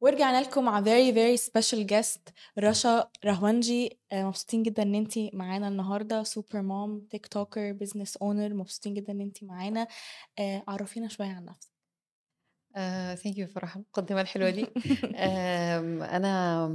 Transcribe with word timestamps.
ورجعنا 0.00 0.40
لكم 0.40 0.64
مع 0.64 0.82
very 0.84 1.14
very 1.14 1.40
special 1.42 1.86
guest 1.92 2.32
رشا 2.58 3.10
رهونجي 3.24 3.98
آه، 4.12 4.24
مبسوطين 4.24 4.62
جدا 4.62 4.82
إن 4.82 4.94
انت 4.94 5.18
معانا 5.32 5.68
النهارده. 5.68 6.22
super 6.22 6.62
mom 6.62 7.00
TikToker 7.10 7.72
business 7.72 8.16
owner 8.16 8.54
مبسوطين 8.54 8.94
جدا 8.94 9.12
إن 9.12 9.20
انت 9.20 9.44
معانا. 9.44 9.86
آه، 10.38 10.62
عرفينا 10.68 11.08
شوية 11.08 11.28
عن 11.28 11.44
نفسك. 11.44 11.68
thank 13.22 13.38
you 13.38 13.46
فرح 13.46 13.76
المقدمة 13.76 14.20
الحلوة 14.20 14.50
دي. 14.50 14.66
أنا 16.16 16.68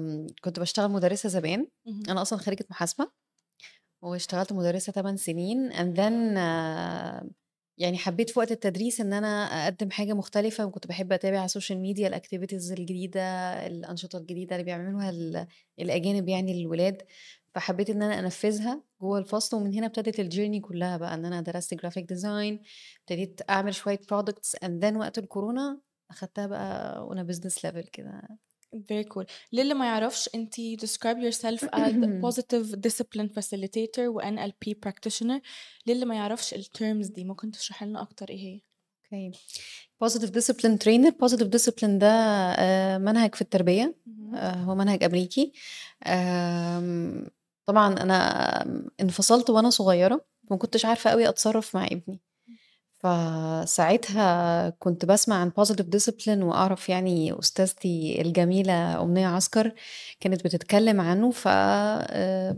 كنت 0.43 0.59
بشتغل 0.59 0.91
مدرسة 0.91 1.29
زمان. 1.29 1.67
أنا 2.09 2.21
أصلا 2.21 2.39
خريجة 2.39 2.65
محاسبة. 2.69 3.11
واشتغلت 4.01 4.53
مدرسة 4.53 4.93
8 4.93 5.17
سنين. 5.17 5.71
And 5.73 5.97
then 5.97 6.37
آه، 6.37 7.29
يعني 7.77 7.97
حبيت 7.97 8.29
في 8.29 8.39
وقت 8.39 8.51
التدريس 8.51 9.01
إن 9.01 9.13
أنا 9.13 9.27
أقدم 9.65 9.91
حاجة 9.91 10.13
مختلفة 10.13 10.65
وكنت 10.65 10.87
بحب 10.87 11.13
أتابع 11.13 11.37
على 11.37 11.45
السوشيال 11.45 11.79
ميديا 11.79 12.07
ال 12.07 12.13
activities 12.13 12.71
الجديدة 12.71 13.21
الأنشطة 13.67 14.17
الجديدة 14.17 14.55
اللي 14.55 14.65
بيعملوها 14.65 15.09
ال- 15.09 15.47
الأجانب 15.79 16.29
يعني 16.29 16.61
للولاد 16.61 17.01
فحبيت 17.55 17.89
إن 17.89 18.03
أنا 18.03 18.19
أنفذها 18.19 18.83
جوه 19.01 19.19
الفصل 19.19 19.57
ومن 19.57 19.73
هنا 19.73 19.85
ابتدت 19.87 20.19
ال 20.19 20.24
journey 20.24 20.59
كلها 20.59 20.97
بقى 20.97 21.13
إن 21.13 21.25
أنا 21.25 21.41
درست 21.41 21.73
graphic 21.73 22.05
design 22.05 22.61
ابتديت 22.99 23.41
أعمل 23.49 23.75
شوية 23.75 23.99
products 24.09 24.55
and 24.63 24.85
then 24.85 24.97
وقت 24.97 25.17
الكورونا 25.17 25.79
أخدتها 26.11 26.47
بقى 26.47 27.05
وأنا 27.07 27.23
business 27.23 27.65
level 27.65 27.83
كده. 27.83 28.37
Very 28.73 29.05
cool. 29.15 29.25
للي 29.53 29.73
ما 29.73 29.85
يعرفش 29.85 30.29
انت 30.35 30.55
describe 30.55 31.17
yourself 31.17 31.67
as 31.73 31.93
positive 32.25 32.75
discipline 32.87 33.29
facilitator 33.39 33.99
و 33.99 34.21
NLP 34.21 34.73
practitioner. 34.85 35.41
للي 35.87 36.05
ما 36.05 36.15
يعرفش 36.15 36.53
ال 36.53 36.62
terms 36.62 37.07
دي 37.07 37.23
ممكن 37.23 37.51
تشرحي 37.51 37.85
لنا 37.85 38.01
أكتر 38.01 38.29
إيه 38.29 38.39
هي؟ 38.39 38.61
okay. 39.13 39.39
positive 40.01 40.29
discipline 40.29 40.79
trainer 40.79 41.09
positive 41.09 41.47
discipline 41.47 41.99
ده 41.99 42.07
آه، 42.07 42.97
منهج 42.97 43.35
في 43.35 43.41
التربية 43.41 43.95
آه، 44.35 44.55
هو 44.55 44.75
منهج 44.75 45.03
أمريكي. 45.03 45.53
طبعا 47.65 47.93
أنا 47.93 48.61
انفصلت 49.01 49.49
وأنا 49.49 49.69
صغيرة 49.69 50.25
ما 50.51 50.57
كنتش 50.57 50.85
عارفة 50.85 51.09
قوي 51.09 51.29
أتصرف 51.29 51.75
مع 51.75 51.85
ابني. 51.85 52.19
فساعتها 53.03 54.69
كنت 54.69 55.05
بسمع 55.05 55.35
عن 55.35 55.51
positive 55.61 55.85
discipline 55.97 56.27
وأعرف 56.43 56.89
يعني 56.89 57.39
أستاذتي 57.39 58.21
الجميلة 58.21 59.01
أمنية 59.03 59.27
عسكر 59.27 59.71
كانت 60.19 60.43
بتتكلم 60.43 61.01
عنه 61.01 61.31
فالتحقت 61.31 62.49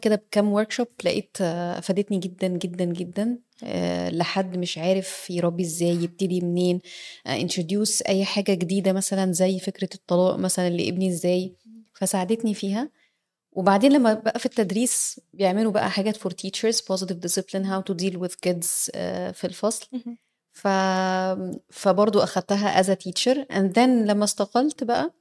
كده 0.00 0.14
بكام 0.16 0.52
workshop 0.52 0.86
لقيت 1.04 1.36
آه، 1.40 1.80
فادتني 1.80 2.18
جدا 2.18 2.48
جدا 2.48 2.84
جدا 2.84 3.38
آه، 3.64 4.10
لحد 4.10 4.56
مش 4.56 4.78
عارف 4.78 5.30
يربي 5.30 5.62
إزاي 5.62 5.94
يبتدي 6.04 6.40
منين 6.40 6.80
introduce 7.26 8.02
أي 8.02 8.24
حاجة 8.24 8.54
جديدة 8.54 8.92
مثلا 8.92 9.32
زي 9.32 9.58
فكرة 9.58 9.88
الطلاق 9.94 10.36
مثلا 10.36 10.70
لابني 10.70 11.08
إزاي 11.08 11.54
فساعدتني 11.94 12.54
فيها. 12.54 12.90
وبعدين 13.54 13.92
لما 13.92 14.14
بقى 14.14 14.38
في 14.38 14.46
التدريس 14.46 15.20
بيعملوا 15.32 15.72
بقى 15.72 15.90
حاجات 15.90 16.16
for 16.16 16.30
teachers 16.30 16.76
positive 16.76 17.16
discipline 17.26 17.64
how 17.64 17.82
to 17.90 17.94
deal 17.96 18.18
with 18.18 18.32
kids 18.46 18.90
آه، 18.94 19.30
في 19.30 19.46
الفصل 19.46 19.86
ف... 20.52 20.68
فبرضو 21.70 22.18
أخدتها 22.20 22.82
as 22.82 22.86
a 22.86 22.98
teacher 22.98 23.36
and 23.52 23.72
then 23.74 23.88
لما 24.06 24.24
استقلت 24.24 24.84
بقى 24.84 25.14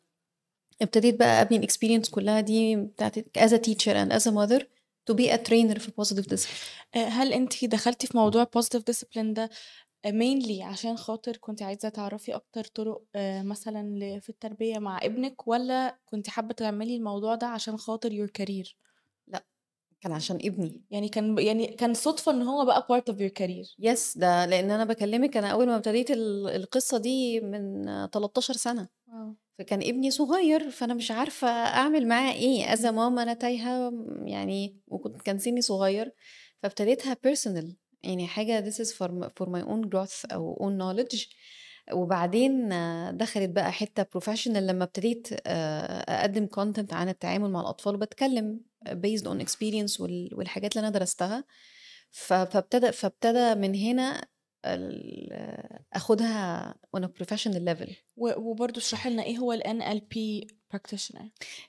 ابتديت 0.81 1.15
بقى 1.19 1.41
أبني 1.41 1.57
ال 1.57 1.62
experience 1.62 2.09
كلها 2.09 2.41
دي 2.41 2.75
بتاعت 2.75 3.19
as 3.19 3.51
a 3.51 3.59
teacher 3.59 3.93
and 3.93 4.11
as 4.13 4.23
a 4.27 4.31
mother 4.31 4.63
to 5.11 5.15
be 5.15 5.29
a 5.29 5.37
trainer 5.37 5.79
في 5.79 5.91
positive 6.01 6.25
discipline 6.25 6.95
آه، 6.95 7.05
هل 7.07 7.33
انت 7.33 7.65
دخلتي 7.65 8.07
في 8.07 8.17
موضوع 8.17 8.47
positive 8.57 8.81
discipline 8.93 9.33
ده 9.33 9.43
آه، 9.43 9.49
mainly 10.07 10.61
عشان 10.61 10.97
خاطر 10.97 11.37
كنت 11.37 11.61
عايزة 11.61 11.89
تعرفي 11.89 12.35
أكتر 12.35 12.63
طرق 12.63 13.03
آه، 13.15 13.41
مثلا 13.41 13.87
ل- 13.99 14.21
في 14.21 14.29
التربية 14.29 14.79
مع 14.79 14.99
ابنك 15.03 15.47
ولا 15.47 15.97
كنت 16.05 16.29
حابة 16.29 16.53
تعملي 16.53 16.95
الموضوع 16.95 17.35
ده 17.35 17.47
عشان 17.47 17.77
خاطر 17.77 18.09
your 18.09 18.29
career 18.41 18.73
كان 20.01 20.11
عشان 20.11 20.35
ابني. 20.35 20.81
يعني 20.91 21.09
كان 21.09 21.37
يعني 21.39 21.67
كان 21.67 21.93
صدفة 21.93 22.31
إن 22.31 22.41
هو 22.41 22.65
بقى 22.65 22.87
part 22.91 23.13
of 23.13 23.17
your 23.17 23.31
career. 23.43 23.75
yes 23.79 24.17
ده 24.17 24.45
لأن 24.45 24.71
أنا 24.71 24.85
بكلمك 24.85 25.37
أنا 25.37 25.47
أول 25.47 25.67
ما 25.67 25.75
ابتديت 25.75 26.11
ال- 26.11 26.47
القصة 26.49 26.97
دي 26.97 27.41
من 27.41 27.85
13 28.11 28.53
سنة. 28.53 28.89
فكان 29.59 29.79
ابني 29.83 30.11
صغير 30.11 30.69
فأنا 30.69 30.93
مش 30.93 31.11
عارفة 31.11 31.47
أعمل 31.47 32.07
معاه 32.07 32.33
إيه. 32.33 32.73
از 32.73 32.85
ماما 32.85 33.23
أنا 33.23 33.33
تايهة 33.33 33.93
يعني 34.25 34.77
وكنت 34.87 35.21
كان 35.21 35.39
سني 35.39 35.61
صغير 35.61 36.13
فابتديتها 36.63 37.17
personal. 37.27 37.65
يعني 38.03 38.27
حاجة 38.27 38.69
this 38.69 38.73
is 38.73 38.89
for, 38.89 39.07
for 39.39 39.45
my 39.47 39.61
own 39.65 39.89
growth 39.89 40.25
أو 40.33 40.55
own 40.61 40.77
knowledge. 40.81 41.27
وبعدين 41.93 42.69
دخلت 43.17 43.49
بقى 43.49 43.71
حتة 43.71 44.19
professional 44.19 44.47
لما 44.57 44.83
ابتديت 44.83 45.27
آه، 45.47 46.21
أقدم 46.21 46.47
content 46.47 46.93
عن 46.93 47.09
التعامل 47.09 47.51
مع 47.51 47.61
الأطفال 47.61 47.95
وبتكلم 47.95 48.59
based 48.89 49.23
on 49.23 49.45
experience 49.45 49.99
وال- 49.99 50.29
والحاجات 50.33 50.71
اللي 50.77 50.87
أنا 50.87 50.97
درستها. 50.97 51.43
فابتدى 52.11 52.91
فابتدى 52.91 53.55
من 53.55 53.75
هنا 53.75 54.25
أخدها 55.93 56.73
on 56.97 56.99
a 56.99 57.07
professional 57.07 57.59
level. 57.69 57.89
وبرضه 58.17 58.77
اشرحي 58.77 59.09
لنا 59.09 59.23
إيه 59.23 59.37
هو 59.37 59.53
ال 59.53 59.61
NLP 59.63 60.45
practitioner 60.75 61.23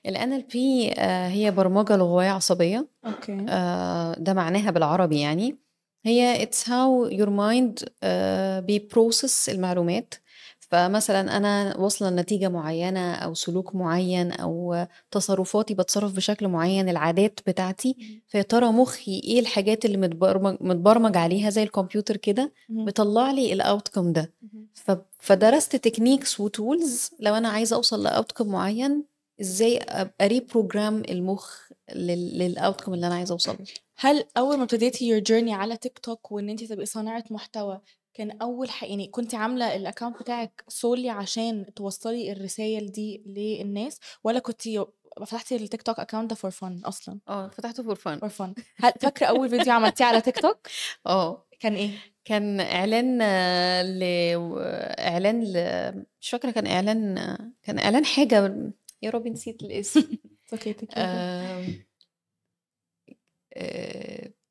ال 0.05 0.17
NLP 0.17 0.55
آه، 0.99 1.27
هي 1.27 1.51
برمجة 1.51 1.95
لغوية 1.97 2.29
عصبية. 2.29 2.87
okay. 3.05 3.45
آه، 3.49 4.15
ده 4.19 4.33
معناها 4.33 4.71
بالعربي 4.71 5.19
يعني. 5.19 5.57
هي 6.05 6.45
it's 6.45 6.63
how 6.63 7.09
your 7.11 7.29
mind 7.29 7.85
آه، 8.03 8.59
بي 8.59 8.79
process 8.79 9.49
المعلومات. 9.49 10.13
فمثلا 10.59 11.37
أنا 11.37 11.77
واصلة 11.77 12.09
لنتيجة 12.09 12.49
معينة 12.49 13.13
أو 13.15 13.33
سلوك 13.33 13.75
معين 13.75 14.31
أو 14.31 14.85
تصرفاتي 15.11 15.73
بتصرف 15.73 16.15
بشكل 16.15 16.47
معين 16.47 16.89
العادات 16.89 17.39
بتاعتي 17.47 18.21
فيا 18.27 18.41
ترى 18.41 18.65
مخي 18.71 19.21
إيه 19.23 19.39
الحاجات 19.39 19.85
اللي 19.85 19.97
متبرمج, 19.97 20.57
متبرمج 20.61 21.17
عليها 21.17 21.49
زي 21.49 21.63
الكمبيوتر 21.63 22.17
كده. 22.17 22.53
بيطلع 22.85 23.31
لي 23.31 23.53
ال 23.53 23.60
outcome 23.60 24.13
ده. 24.13 24.33
فدرست 25.19 25.75
techniques 25.75 26.39
و 26.39 26.51
tools 26.51 27.09
لو 27.19 27.35
أنا 27.35 27.49
عايزة 27.49 27.75
أوصل 27.75 28.03
ل 28.03 28.08
outcome 28.08 28.47
معين 28.47 29.03
إزاي 29.41 29.77
ابقى 29.77 30.27
reprogram 30.27 31.03
المخ 31.09 31.55
لل 31.95 32.17
outcome 32.17 32.93
اللي 32.93 33.07
أنا 33.07 33.15
عايزة 33.15 33.33
اوصل 33.33 33.51
له 33.59 33.65
هل 33.97 34.25
أول 34.37 34.57
ما 34.57 34.63
ابتديتي 34.63 35.19
your 35.19 35.23
journey 35.23 35.51
على 35.51 35.77
تيك 35.77 35.99
توك 35.99 36.31
وإن 36.31 36.49
انت 36.49 36.63
تبقي 36.63 36.85
صانعة 36.85 37.23
محتوى 37.29 37.81
كان 38.13 38.41
أول 38.41 38.69
حق 38.69 38.89
يعني 38.89 39.07
كنت 39.07 39.35
عاملة 39.35 39.75
ال 39.75 39.80
account 39.80 40.19
بتاعك 40.19 40.63
solely 40.67 41.09
عشان 41.09 41.73
توصلي 41.75 42.31
الرسائل 42.31 42.91
دي 42.91 43.23
للناس 43.25 43.99
ولا 44.23 44.39
كنت 44.39 44.61
فتحتي 45.25 45.55
التيك 45.55 45.81
توك 45.81 45.99
account 45.99 46.29
ده 46.29 46.35
for 46.35 46.51
fun 46.51 46.81
أصلا؟ 46.85 47.19
آه 47.27 47.47
فتحته 47.47 47.83
for 47.83 47.95
fun 47.95 48.19
for 48.19 48.29
fun 48.29 48.53
هل 48.77 48.93
فاكرة 49.01 49.25
أول 49.25 49.49
فيديو 49.49 49.73
عملتيه 49.73 50.05
على 50.05 50.21
تيك 50.21 50.39
توك 50.39 50.67
آه. 51.07 51.45
كان 51.59 51.75
إيه؟ 51.75 51.91
كان 52.25 52.59
إعلان 52.59 53.19
آه، 53.21 53.83
ل 53.83 54.03
إعلان 54.99 55.43
ل... 55.43 56.05
مش 56.21 56.29
فاكرة 56.29 56.51
كان 56.51 56.67
إعلان 56.67 57.17
آه، 57.17 57.51
كان 57.63 57.79
إعلان 57.79 58.05
حاجة 58.05 58.71
يا 59.01 59.09
ربي 59.09 59.29
نسيت 59.29 59.61
الاسم. 59.63 60.17
okay 60.53 60.73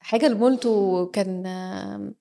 آه، 0.04 0.08
حاجة 0.08 0.28
لمولتو 0.28 1.06
كان 1.06 2.14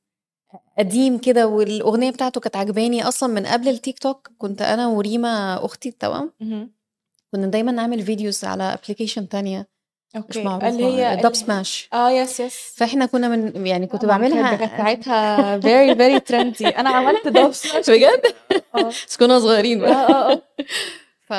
قديم 0.79 1.17
كده 1.17 1.47
والأغنية 1.47 2.11
بتاعته 2.11 2.41
كانت 2.41 2.55
عجباني 2.55 3.07
أصلا 3.07 3.33
من 3.33 3.45
قبل 3.45 3.67
التيك 3.67 3.99
توك. 3.99 4.29
كنت 4.37 4.61
أنا 4.61 4.87
وريما 4.87 5.65
أختي 5.65 5.89
التوأم. 5.89 6.31
مهم. 6.39 6.71
كنا 7.31 7.47
دايما 7.47 7.71
نعمل 7.71 8.01
videos 8.01 8.45
على 8.45 8.63
application 8.63 9.29
تانية. 9.29 9.67
مش 10.15 10.21
okay. 10.21 10.43
معروفة. 10.43 10.67
اللي 10.69 10.83
هي 10.85 11.15
Dubsmash 11.23 11.89
آه 11.93 12.11
yes 12.11 12.39
yes 12.39 12.73
فإحنا 12.75 13.05
كنا 13.05 13.27
من 13.27 13.67
يعني 13.67 13.87
كنت 13.87 14.03
آه، 14.03 14.07
بعملها 14.07 14.55
كانت 14.55 14.71
ساعتها 14.77 15.59
very 15.59 15.95
very 15.97 16.21
trendy. 16.31 16.77
أنا 16.79 16.89
عملت 16.89 17.27
Dubsmash 17.27 17.89
بجد؟ 17.89 18.21
آه. 18.75 18.87
بس 18.87 19.17
كنا 19.17 19.39
صغيرين 19.39 19.83
آه 19.83 19.87
بقى 19.89 20.11
آه 20.11 20.31
آه. 20.31 20.41
ف 21.27 21.33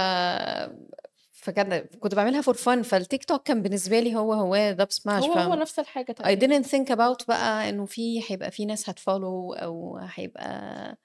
فكان 1.44 1.78
كنت 2.00 2.14
بعملها 2.14 2.40
for 2.40 2.54
fun 2.54 2.82
فالتيك 2.82 3.24
توك 3.24 3.42
كان 3.42 3.62
بالنسبة 3.62 4.00
لي 4.00 4.14
هو 4.16 4.32
هو 4.32 4.70
Dubsmash 4.78 5.24
هو. 5.24 5.32
هو 5.32 5.54
نفس 5.54 5.78
الحاجة 5.78 6.12
I 6.12 6.14
تقريبا 6.14 6.46
didn't 6.62 6.64
think 6.66 6.88
about 6.96 7.26
بقى 7.28 7.68
إنه 7.68 7.86
في 7.86 8.22
هيبقى 8.28 8.50
في 8.50 8.64
ناس 8.64 8.88
هت 8.88 9.04
follow 9.04 9.52
أو 9.52 9.98
هيبقى 10.14 10.98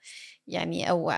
يعني 0.47 0.89
أو 0.89 1.11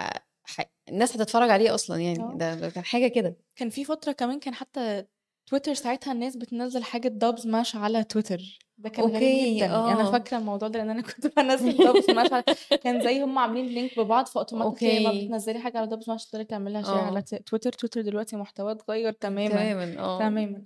ح... 0.44 0.62
الناس 0.90 1.16
هتتفرج 1.16 1.50
عليه 1.50 1.76
أصلا 1.76 2.02
يعني 2.02 2.20
آه. 2.20 2.34
ده, 2.36 2.56
ده 2.56 2.70
كان 2.70 2.84
حاجة 2.86 3.08
كده 3.08 3.38
كان 3.56 3.70
في 3.70 3.86
فترة 3.86 4.12
كمان 4.12 4.40
كان 4.40 4.54
حتى 4.54 5.06
تويتر 5.46 5.74
ساعتها 5.74 6.14
الناس 6.14 6.36
بتنزل 6.36 6.84
حاجة 6.84 7.08
Dubsmash 7.08 7.76
على 7.76 8.04
تويتر 8.04 8.60
ده 8.84 8.90
كان 8.90 9.06
غريب 9.06 9.16
okay 9.16 9.56
جدا. 9.58 9.66
أنا 9.66 10.08
آه. 10.08 10.12
فاكرة 10.12 10.38
الموضوع 10.38 10.68
ده 10.68 10.80
لأن 10.80 10.90
أنا 10.90 11.02
كنت 11.02 11.28
بنزل 11.40 11.78
Dubsmash 11.78 12.34
على 12.34 12.44
كان 12.84 13.02
زي 13.02 13.24
هم 13.24 13.38
عاملين 13.40 13.66
link 13.66 14.00
ببعض 14.00 14.26
ف 14.26 14.31
automatically 14.31 15.00
لما 15.00 15.10
okay. 15.10 15.26
بتنزلي 15.26 15.60
حاجة 15.60 15.78
على 15.78 15.88
Dubsmash 15.88 16.26
تقدري 16.26 16.44
تعملها 16.44 16.82
share 16.84 16.94
على 16.98 17.18
آه 17.18 17.22
ت- 17.22 17.36
تويتر 17.36 17.72
تويتر 17.74 18.02
دلوقتي 18.02 18.36
محتواه 18.36 18.72
اتغير 18.72 19.12
تماما. 19.14 19.50
تماما 19.50 20.00
آه. 20.00 20.20
تماما. 20.20 20.64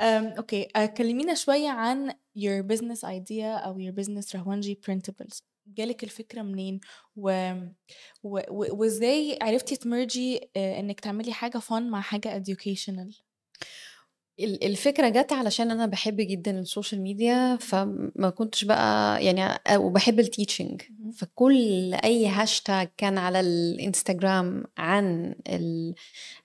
أم، 0.00 0.26
okay 0.38 0.68
أه، 0.76 0.86
كلمينا 0.86 1.34
شوية 1.34 1.68
عن 1.68 2.10
your 2.38 2.62
business 2.72 3.00
idea 3.04 3.42
أو 3.42 3.78
your 3.78 3.94
business 4.04 4.34
رهوانجي 4.34 4.80
printables. 4.90 5.38
جالِك 5.66 6.04
الفكرة 6.04 6.42
منين؟ 6.42 6.80
و 7.16 7.52
و 8.22 8.38
و 8.50 8.66
وإزاي 8.80 9.38
عرفتِ 9.42 9.74
ت 9.74 9.83
merge 9.83 10.31
ي 10.31 10.40
آآ 10.56 10.80
إنِّك 10.80 11.00
تعملي 11.00 11.32
حاجة 11.32 11.58
fun 11.58 11.72
مع 11.72 12.00
حاجة 12.00 12.42
educational؟ 12.44 13.25
ال 14.40 14.64
الفكرة 14.64 15.08
جات 15.08 15.32
علشان 15.32 15.70
أنا 15.70 15.86
باحب 15.86 16.16
جدًا 16.16 16.58
السوشيال 16.60 17.00
ميديا، 17.02 17.56
فما 17.56 18.30
كنتش 18.30 18.64
بقى 18.64 19.24
يعني 19.24 19.54
ال 20.22 20.29
teaching 20.29 20.82
اهم. 20.90 21.10
فكل 21.16 21.94
أي 21.94 22.30
hashtag 22.34 22.88
كان 22.96 23.18
على 23.18 23.40
الإنستجرام 23.40 24.64
عن 24.78 25.34
ال 25.48 25.94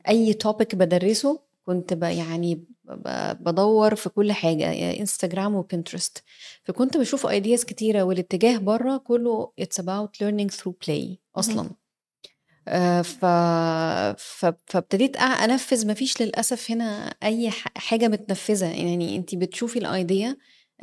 أي 0.09 0.33
topic 0.47 0.75
بادرسه 0.75 1.39
كنت 1.65 1.93
ب 1.93 2.03
يعني 2.03 2.55
ب 2.85 3.03
بادوّر 3.43 3.95
في 3.95 4.09
كل 4.09 4.31
حاجة 4.31 4.71
يا 4.71 4.99
إنستجرام 4.99 5.63
و 5.63 5.69
Pinterest 5.69 6.21
فكنت 6.63 6.97
باشوف 6.97 7.27
ideas 7.27 7.65
كتيرة 7.65 8.03
والاتجاه 8.03 8.57
برّه 8.57 8.97
كله 8.97 9.51
it's 9.61 9.83
about 9.83 10.09
learning 10.23 10.55
through 10.57 10.73
play 10.85 11.17
اهم. 11.37 11.75
آآ 12.67 13.01
ف 13.01 13.25
ف 14.17 14.45
فابتديت 14.67 15.15
أ 15.17 15.21
أنفّذ. 15.21 15.87
ما 15.87 15.93
فيش 15.93 16.21
للأسف 16.21 16.71
هنا 16.71 17.15
أي 17.23 17.49
ح 17.49 17.67
حاجة 17.75 18.07
متنفّذة، 18.07 18.65
يعني 18.65 19.15
أنتِ 19.15 19.35
بتشوفي 19.35 19.79
الidea 19.79 20.35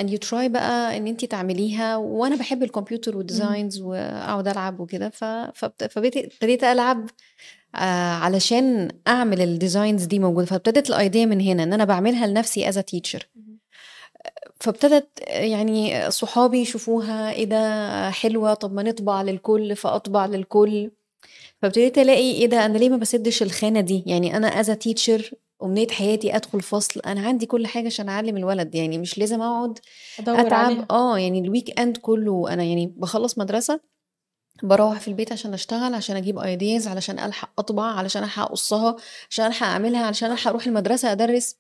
and 0.03 0.07
you 0.07 0.29
try 0.29 0.47
بقى 0.47 0.97
إن 0.97 1.07
أنتِ 1.07 1.25
تعمليها. 1.25 1.97
وأنا 1.97 2.37
باحب 2.37 2.63
الكمبيوتر. 2.63 3.23
والdesigns 3.23 3.81
وأقعد 3.81 4.49
ألعب 4.49 4.81
وكده. 4.81 5.09
ف 5.09 5.25
فابت 5.55 5.85
فبقيت 5.93 6.17
ابتديت 6.17 6.65
ألعب 6.65 7.11
آآ 7.75 8.15
علشان 8.15 8.89
أعمل 9.09 9.59
الdesigns 9.59 10.07
دي 10.07 10.19
موجودة، 10.19 10.47
فابتدت 10.47 10.93
الidea 10.93 11.17
من 11.27 11.41
هنا 11.41 11.63
إن 11.63 11.73
أنا 11.73 11.85
باعملها 11.85 12.27
لنفسي 12.27 12.73
as 12.73 12.75
a 12.75 12.79
teacher. 12.79 13.21
اهم. 13.37 13.59
فابتدت 14.61 15.09
يعني 15.29 16.11
صحابي 16.11 16.59
يشوفوها 16.61 17.33
إيه 17.33 17.45
ده 17.45 18.11
حلوة. 18.11 18.55
طب 18.55 18.73
ما 18.75 18.83
نطبع 18.83 19.23
للكل، 19.23 19.77
فأطبع 19.77 20.27
للكل، 20.27 20.91
فابتديت 21.63 21.99
ألاقي 21.99 22.33
إيه 22.33 22.47
ده 22.47 22.67
أنا 22.67 22.79
ليه 22.79 22.89
ما 22.89 22.97
باسدّش 22.97 23.43
الخانة 23.43 23.81
دي، 23.81 24.03
يعني 24.07 24.51
as 24.63 24.67
a 24.67 24.77
teacher 24.89 25.35
أمنية 25.63 25.89
حياتي 25.89 26.37
أدخل 26.37 26.61
فصل 26.61 27.01
أنا 27.01 27.21
عندي 27.21 27.47
كل 27.47 27.67
حاجة 27.67 27.87
عشان 27.87 28.09
أعلّم 28.09 28.37
الولد، 28.37 28.75
يعني 28.75 28.99
مش 28.99 29.19
لازم 29.19 29.43
أقعد 29.43 29.79
أدوّر 30.19 30.41
أتعب 30.41 30.53
عليها. 30.53 30.87
آه، 30.91 31.19
يعني 31.19 31.49
الweekend 31.49 31.99
كله 32.01 32.53
أنا 32.53 32.65
يعني 32.65 32.95
باخلّص 32.97 33.39
مدرسة 33.39 33.81
باروّح 34.63 35.01
في 35.01 35.09
البيت 35.09 35.33
عشان 35.33 35.55
أشتغل، 35.55 35.95
عشان 35.95 36.17
أجيب 36.17 36.41
ideas 36.41 36.87
علشان 36.87 37.19
ألحق 37.19 37.53
أطبع، 37.59 37.83
علشان 37.85 38.25
ألحق 38.25 38.43
أقصّها، 38.49 38.97
عشان 39.31 39.47
ألحق 39.47 39.67
أعملها، 39.67 40.07
علشان 40.07 40.31
ألحق 40.33 40.49
أروح 40.49 40.67
المدرسة 40.67 41.13
أدرّس، 41.13 41.57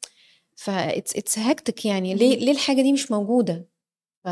فit's 0.57 1.13
it's 1.19 1.39
hectic 1.49 1.85
يعني 1.87 2.15
ليه. 2.15 2.37
ليه 2.39 2.53
الحاجة 2.53 2.83
دي 2.83 2.93
مش 2.93 3.11
موجودة؟ 3.11 3.69
ف 4.25 4.29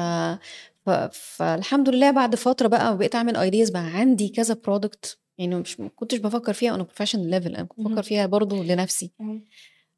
ف 0.86 0.90
فالحمد 1.12 1.88
لله 1.88 2.10
بعد 2.10 2.34
فترة 2.34 2.68
بقى 2.68 2.92
وبقيت 2.94 3.14
أعمل 3.14 3.36
ideas 3.36 3.72
بقى 3.72 3.82
عندي 3.82 4.28
كذا 4.28 4.58
product 4.68 5.25
يعني 5.38 5.54
مش 5.54 5.80
ما 5.80 5.88
كنتش 5.88 6.18
بافكّر 6.18 6.52
فيها 6.52 6.78
a 6.78 6.86
professional 6.86 7.30
level 7.30 7.46
أنا 7.46 7.62
كنت 7.64 7.80
بافكّر 7.80 7.94
اهم. 7.96 8.02
فيها 8.02 8.26
برضه 8.26 8.64
لنفسي. 8.64 9.10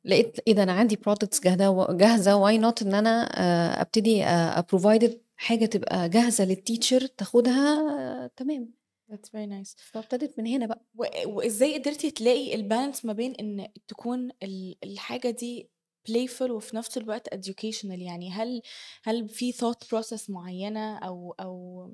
لقيت 0.04 0.36
إيه 0.48 0.54
ده 0.54 0.62
أنا 0.62 0.72
عندي 0.72 0.96
products 0.96 1.42
جاهدة 1.44 1.70
و 1.70 1.96
جاهزة 1.96 2.32
why 2.46 2.60
not 2.62 2.82
إن 2.82 2.94
أنا 2.94 3.22
آآ 3.22 3.80
أبتدي 3.82 4.24
أ 4.24 4.60
أprovide 4.62 5.10
حاجة 5.36 5.66
تبقى 5.66 6.08
جاهزة 6.08 6.54
للteacher 6.54 7.08
تاخدها 7.16 8.30
تمام. 8.36 8.70
that's 9.12 9.28
very 9.28 9.46
nice. 9.50 9.74
فابتدت 9.76 10.38
من 10.38 10.46
هنا 10.46 10.66
بقى. 10.66 10.80
و 10.94 11.04
وإزاي 11.26 11.78
قدرتِ 11.78 12.06
تلاقي 12.06 12.56
الbalance 12.56 13.04
ما 13.04 13.12
بين 13.12 13.34
إن 13.34 13.68
تكون 13.88 14.30
ال 14.42 14.76
الحاجة 14.84 15.30
دي 15.30 15.70
playful 16.10 16.50
وفي 16.50 16.76
نفس 16.76 16.98
الوقت 16.98 17.34
educational 17.34 17.84
يعني 17.84 18.30
هل 18.30 18.62
هل 19.04 19.28
في 19.28 19.52
thought 19.52 19.86
process 19.96 20.30
معيّنة 20.30 20.98
أو 20.98 21.34
أو 21.40 21.90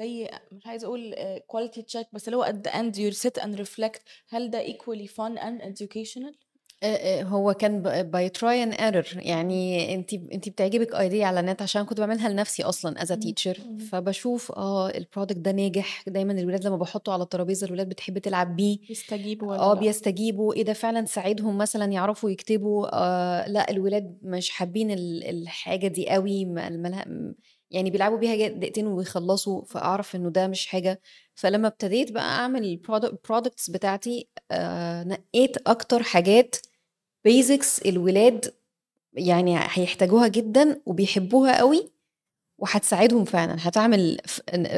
زي 0.00 0.30
مش 0.52 0.66
عايزة 0.66 0.86
أقول 0.86 1.14
آآ 1.14 1.38
quality 1.52 1.80
check 1.80 2.04
بس 2.12 2.28
اللي 2.28 2.36
هو 2.36 2.44
at 2.44 2.68
the 2.68 2.72
end 2.72 2.94
you 2.96 3.16
sit 3.18 3.42
and 3.42 3.58
reflect 3.66 4.00
هل 4.28 4.50
ده 4.50 4.64
equally 4.66 5.06
fun 5.08 5.38
and 5.38 5.62
educational؟ 5.62 6.34
آآ 6.82 7.18
آآ 7.20 7.22
هو 7.22 7.52
كان 7.54 7.82
ب 7.82 8.16
by 8.16 8.30
try 8.38 8.66
and 8.72 8.76
error 8.78 9.16
اهم. 9.16 9.20
يعني 9.20 9.94
أنتِ 9.94 10.12
أنتِ 10.14 10.48
بتعجبِك 10.48 10.90
idea 10.94 11.20
على 11.22 11.40
النت 11.40 11.62
عشان 11.62 11.84
كنت 11.84 11.98
باعملها 11.98 12.28
لنفسي 12.28 12.62
اهم. 12.64 13.20
teacher 13.20 13.60
اهم. 13.60 13.78
فباشوف 13.78 14.52
آه 14.52 14.90
الproduct 14.90 15.38
ده 15.38 15.52
ناجح، 15.52 16.04
دايمًا 16.08 16.32
الولاد 16.32 16.66
لمّا 16.66 16.76
باحطه 16.76 17.12
على 17.12 17.22
الترابيزة 17.22 17.66
الولاد 17.66 17.88
بتحب 17.88 18.18
تلعب 18.18 18.56
بيه، 18.56 18.78
بيستجيبوا 18.88 19.54
آه 19.54 19.74
لأ؟ 19.74 19.80
بيستجيبوا، 19.80 20.54
إيه 20.54 20.62
ده 20.64 20.72
فعلًا 20.72 21.04
ساعدهم 21.04 21.58
مثلًا 21.58 21.84
يعرفوا 21.84 22.30
يكتبوا، 22.30 22.88
آآ 22.94 23.48
لأ 23.48 23.70
الولاد 23.70 24.18
مش 24.22 24.50
حابين 24.50 24.90
ال 24.90 25.24
الحاجة 25.24 25.86
دي 25.86 26.16
أوي 26.16 26.44
ما 26.44 26.68
ما 26.68 26.88
لها 26.88 27.04
م 27.08 27.34
يعني 27.70 27.90
بيلعبوا 27.90 28.18
بيها 28.18 28.48
دقيقتين 28.48 28.86
ويخلّصوا، 28.86 29.64
فأعرف 29.64 30.16
إنه 30.16 30.30
ده 30.30 30.46
مش 30.48 30.66
حاجة 30.66 31.00
فلمّا 31.34 31.68
ابتديت 31.68 32.12
بقى 32.12 32.44
الprodu 32.76 33.04
الproducts 33.08 33.70
بتاعتي 33.72 34.28
آآ 34.50 35.04
نقّيت 35.04 35.56
أكتر 35.68 36.02
حاجات 36.02 36.56
basics 37.28 37.86
الولاد 37.86 38.54
يعني 39.14 39.56
هيحتاجوها 39.60 40.28
جدًا 40.28 40.82
وبيحبوها 40.86 41.52
أوي 41.54 41.92
وهتساعدهم 42.58 43.24
فعلًا، 43.26 43.56
هتعمل 43.60 44.18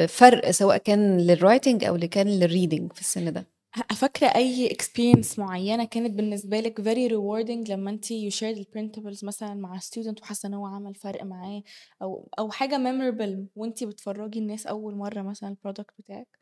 فرق 0.09 0.51
سواء 0.51 0.79
كان 0.79 1.29
للwriting 1.37 1.87
أو 1.89 1.95
اللي 1.97 2.09
كان 2.09 2.41
للreading 2.41 2.95
في 2.95 3.01
السن 3.03 3.33
ده. 3.35 3.52
فاكرة 3.73 4.27
أي 4.27 4.69
experience 4.69 5.39
معيّنة 5.39 5.85
كانت 5.85 6.11
بالنسبة 6.15 6.61
لِك 6.61 6.81
very 6.81 7.11
rewarding 7.13 7.71
لمّا 7.71 7.91
أنتِ 7.91 8.05
you 8.13 8.31
shared 8.35 8.59
الprintables 8.59 9.25
مثلًا 9.25 9.55
مع 9.55 9.79
student 9.79 10.23
وحاسة 10.23 10.47
إن 10.49 10.55
هو 10.55 10.67
عمل 10.67 10.95
فرق 10.95 11.23
معاه 11.25 11.63
أو 12.03 12.29
أو 12.39 12.51
حاجة 12.51 12.77
memorable 12.77 13.39
وأنتِ 13.57 13.85
بتفرّجي 13.85 14.39
الناس 14.39 14.67
أول 14.67 14.95
مرّة 14.95 15.23
مثلًا 15.23 15.57
الproduct 15.67 15.85
بتاعِك؟ 15.99 16.39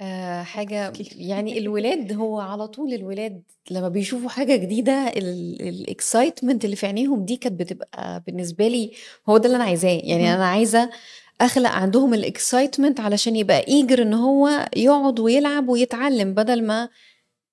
آآ 0.00 0.42
حاجة. 0.42 0.92
يعني 1.30 1.58
الولاد 1.58 2.12
هو 2.12 2.40
على 2.40 2.68
طول 2.68 2.92
الولاد 2.94 3.42
لمّا 3.70 3.88
بيشوفوا 3.88 4.28
حاجة 4.28 4.56
جديدة 4.56 4.92
ال 4.92 5.86
الexcitement 5.90 6.64
اللي 6.64 6.76
في 6.76 6.86
عينيهم 6.86 7.24
دي 7.24 7.36
كانت 7.36 7.60
بتبقى 7.60 8.22
بالنسبة 8.26 8.68
لي 8.68 8.92
هو 9.28 9.36
ده 9.38 9.46
اللي 9.46 9.56
أنا 9.56 9.64
عايزاه، 9.64 10.00
يعني. 10.04 10.34
أنا 10.34 10.46
عايزة 10.46 10.90
أخلق 11.40 11.70
عندهم 11.70 12.22
الexcitement 12.22 13.00
علشان 13.00 13.36
يبقى 13.36 13.62
eager 13.62 14.00
إن 14.00 14.14
هو 14.14 14.68
يقعد 14.76 15.20
ويلعب 15.20 15.68
ويتعلم، 15.68 16.34
بدل 16.34 16.66
ما 16.66 16.88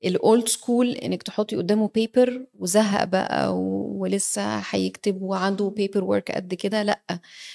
الold 0.08 0.44
school 0.50 1.04
إنِّك 1.06 1.24
تحطّي 1.24 1.56
قدّامه 1.56 1.90
paper 2.00 2.32
وزهق 2.60 3.04
بقى 3.04 3.56
ولسه 3.58 4.58
هيكتب 4.72 5.22
وعنده 5.22 5.76
paperwork 5.80 6.36
قد 6.36 6.54
كده 6.54 6.84
لأ، 6.84 7.02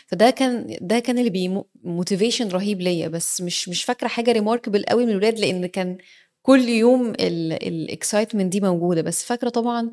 فده 0.07 0.31
كان 0.31 0.79
ده 0.81 0.99
كان 0.99 1.19
اللي 1.19 1.65
motivation 1.87 2.43
رهيب 2.55 2.81
ليّا، 2.81 3.09
بس 3.09 3.41
مش 3.41 3.69
مش 3.69 3.85
فاكرة 3.85 4.09
حاجة 4.09 4.33
remarkable 4.41 4.83
أوي 4.93 5.05
من 5.07 5.11
الولاد 5.13 5.39
لإن 5.39 5.67
كان 5.67 5.99
كل 6.43 6.61
يوم 6.69 7.13
ال 7.21 7.89
الexcitement 7.91 8.43
دي 8.43 8.61
موجودة، 8.61 9.03
بس 9.03 9.25
فاكرة 9.25 9.49
طبعًا 9.49 9.91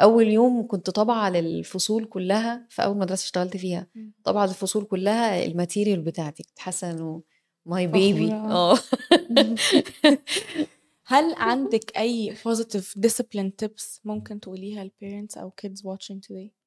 أول 0.00 0.28
يوم 0.28 0.66
كنت 0.66 0.90
طابعة 0.90 1.30
للفصول 1.30 2.04
كلّها 2.04 2.66
في 2.70 2.84
أول 2.84 2.96
مدرسة 2.98 3.24
اشتغلت 3.24 3.56
فيها، 3.56 3.86
إمم. 3.96 4.12
طابعة 4.24 4.46
للفصول 4.46 4.84
كلّها 4.84 5.44
ال 5.46 5.52
material 5.52 5.98
بتاعتي، 5.98 6.42
كنت 6.42 6.58
my 7.68 7.86
baby 7.86 8.30
فخورة. 8.32 8.52
آه. 8.52 8.78
اهم. 9.30 9.54
هل 11.06 11.34
عندِك 11.34 11.98
أي 11.98 12.34
positive 12.36 13.00
discipline 13.06 13.50
tips 13.64 14.00
ممكن 14.04 14.40
تقوليها 14.40 14.84
ل 14.84 14.91
parents 14.91 15.38
أو 15.38 15.52
kids 15.66 15.78
watching 15.80 16.16
today؟ 16.16 16.59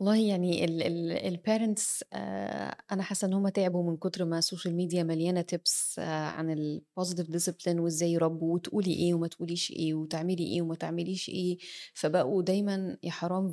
والله 0.00 0.16
يعني 0.16 0.64
ال 0.64 0.82
ال 0.82 1.36
الparents 1.38 2.02
آآ 2.12 2.76
أنا 2.92 3.02
حاسة 3.02 3.26
إن 3.28 3.32
هُم 3.32 3.48
تعبوا 3.48 3.90
من 3.90 3.96
كتر 3.96 4.24
ما 4.24 4.38
السوشيال 4.38 4.74
ميديا 4.74 5.02
مليانة 5.02 5.44
tips 5.54 5.98
عن 5.98 6.54
ال 6.56 6.64
positive 6.64 7.26
discipline 7.36 7.76
وإزاي 7.78 8.12
يربوا 8.12 8.54
وتقولي 8.54 8.92
إيه 8.94 9.14
وما 9.14 9.26
تقوليش 9.28 9.70
إيه 9.70 9.94
وتعملي 9.94 10.44
إيه 10.44 10.62
وما 10.62 10.74
تعمليش 10.74 11.28
إيه، 11.28 11.58
فبقوا 11.94 12.42
دايمًا 12.42 12.96
يا 13.02 13.10
حرام 13.10 13.52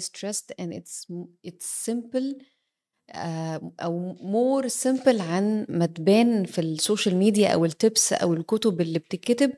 stressed 0.00 0.54
and 0.62 0.72
it's 0.74 1.10
م 1.10 1.24
it's 1.48 1.90
simple 1.90 2.42
آآ 3.10 3.72
أو 3.80 4.16
more 4.16 4.68
simple 4.70 5.20
عن 5.20 5.66
ما 5.68 5.86
تبان 5.86 6.44
في 6.44 6.60
ال 6.60 6.68
social 6.68 7.16
media 7.16 7.48
أو 7.48 7.68
ال 7.68 7.77
tips 7.77 8.12
أو 8.22 8.34
الكتب 8.34 8.80
اللي 8.80 8.98
بتتكتب، 8.98 9.52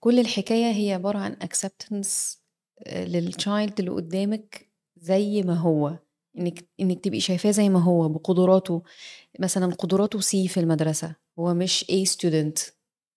كل 0.00 0.18
الحكاية 0.20 0.72
هي 0.72 0.92
عبارة 0.92 1.18
عن 1.18 1.36
acceptance 1.36 2.38
آآ 2.86 3.06
لل 3.06 3.25
child 3.25 3.72
اللي 3.80 3.90
قدّامِك 3.90 4.69
زي 5.00 5.42
ما 5.42 5.54
هو، 5.54 5.98
إنِّك 6.38 6.68
إنِّك 6.80 7.04
تبقي 7.04 7.20
شايفاه 7.20 7.50
زي 7.50 7.68
ما 7.68 7.80
هو 7.82 8.08
بقدراته، 8.08 8.82
مثلًا 9.40 9.74
قدراته 9.74 10.20
C 10.20 10.30
في 10.48 10.60
المدرسة، 10.60 11.16
هو 11.38 11.54
مش 11.54 11.84
A 11.84 12.06
student. 12.14 12.70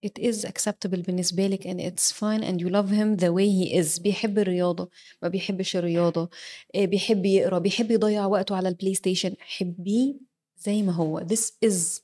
It 0.06 0.24
is 0.24 0.46
acceptable 0.46 1.00
بالنسبة 1.06 1.48
لِك 1.48 1.68
and 1.68 1.80
it's 1.82 2.12
fine 2.12 2.44
and 2.44 2.62
you 2.62 2.70
love 2.70 2.90
him 2.92 3.18
the 3.24 3.32
way 3.34 3.48
he 3.50 3.74
is. 3.82 4.02
بيحب 4.02 4.40
الرياضة، 4.40 4.90
ما 5.24 5.28
بيحبش 5.30 5.76
الرياضة، 5.76 6.30
آآ 6.76 6.86
بيحب 6.86 7.26
يقرأ، 7.26 7.60
بيحب 7.60 7.92
يضيّع 7.92 8.26
وقته 8.26 8.56
على 8.56 8.72
الPlayStation. 8.76 9.34
حبّيه 9.40 10.16
زي 10.58 10.82
ما 10.82 10.92
هو. 10.94 11.20
This 11.22 11.52
is 11.66 12.02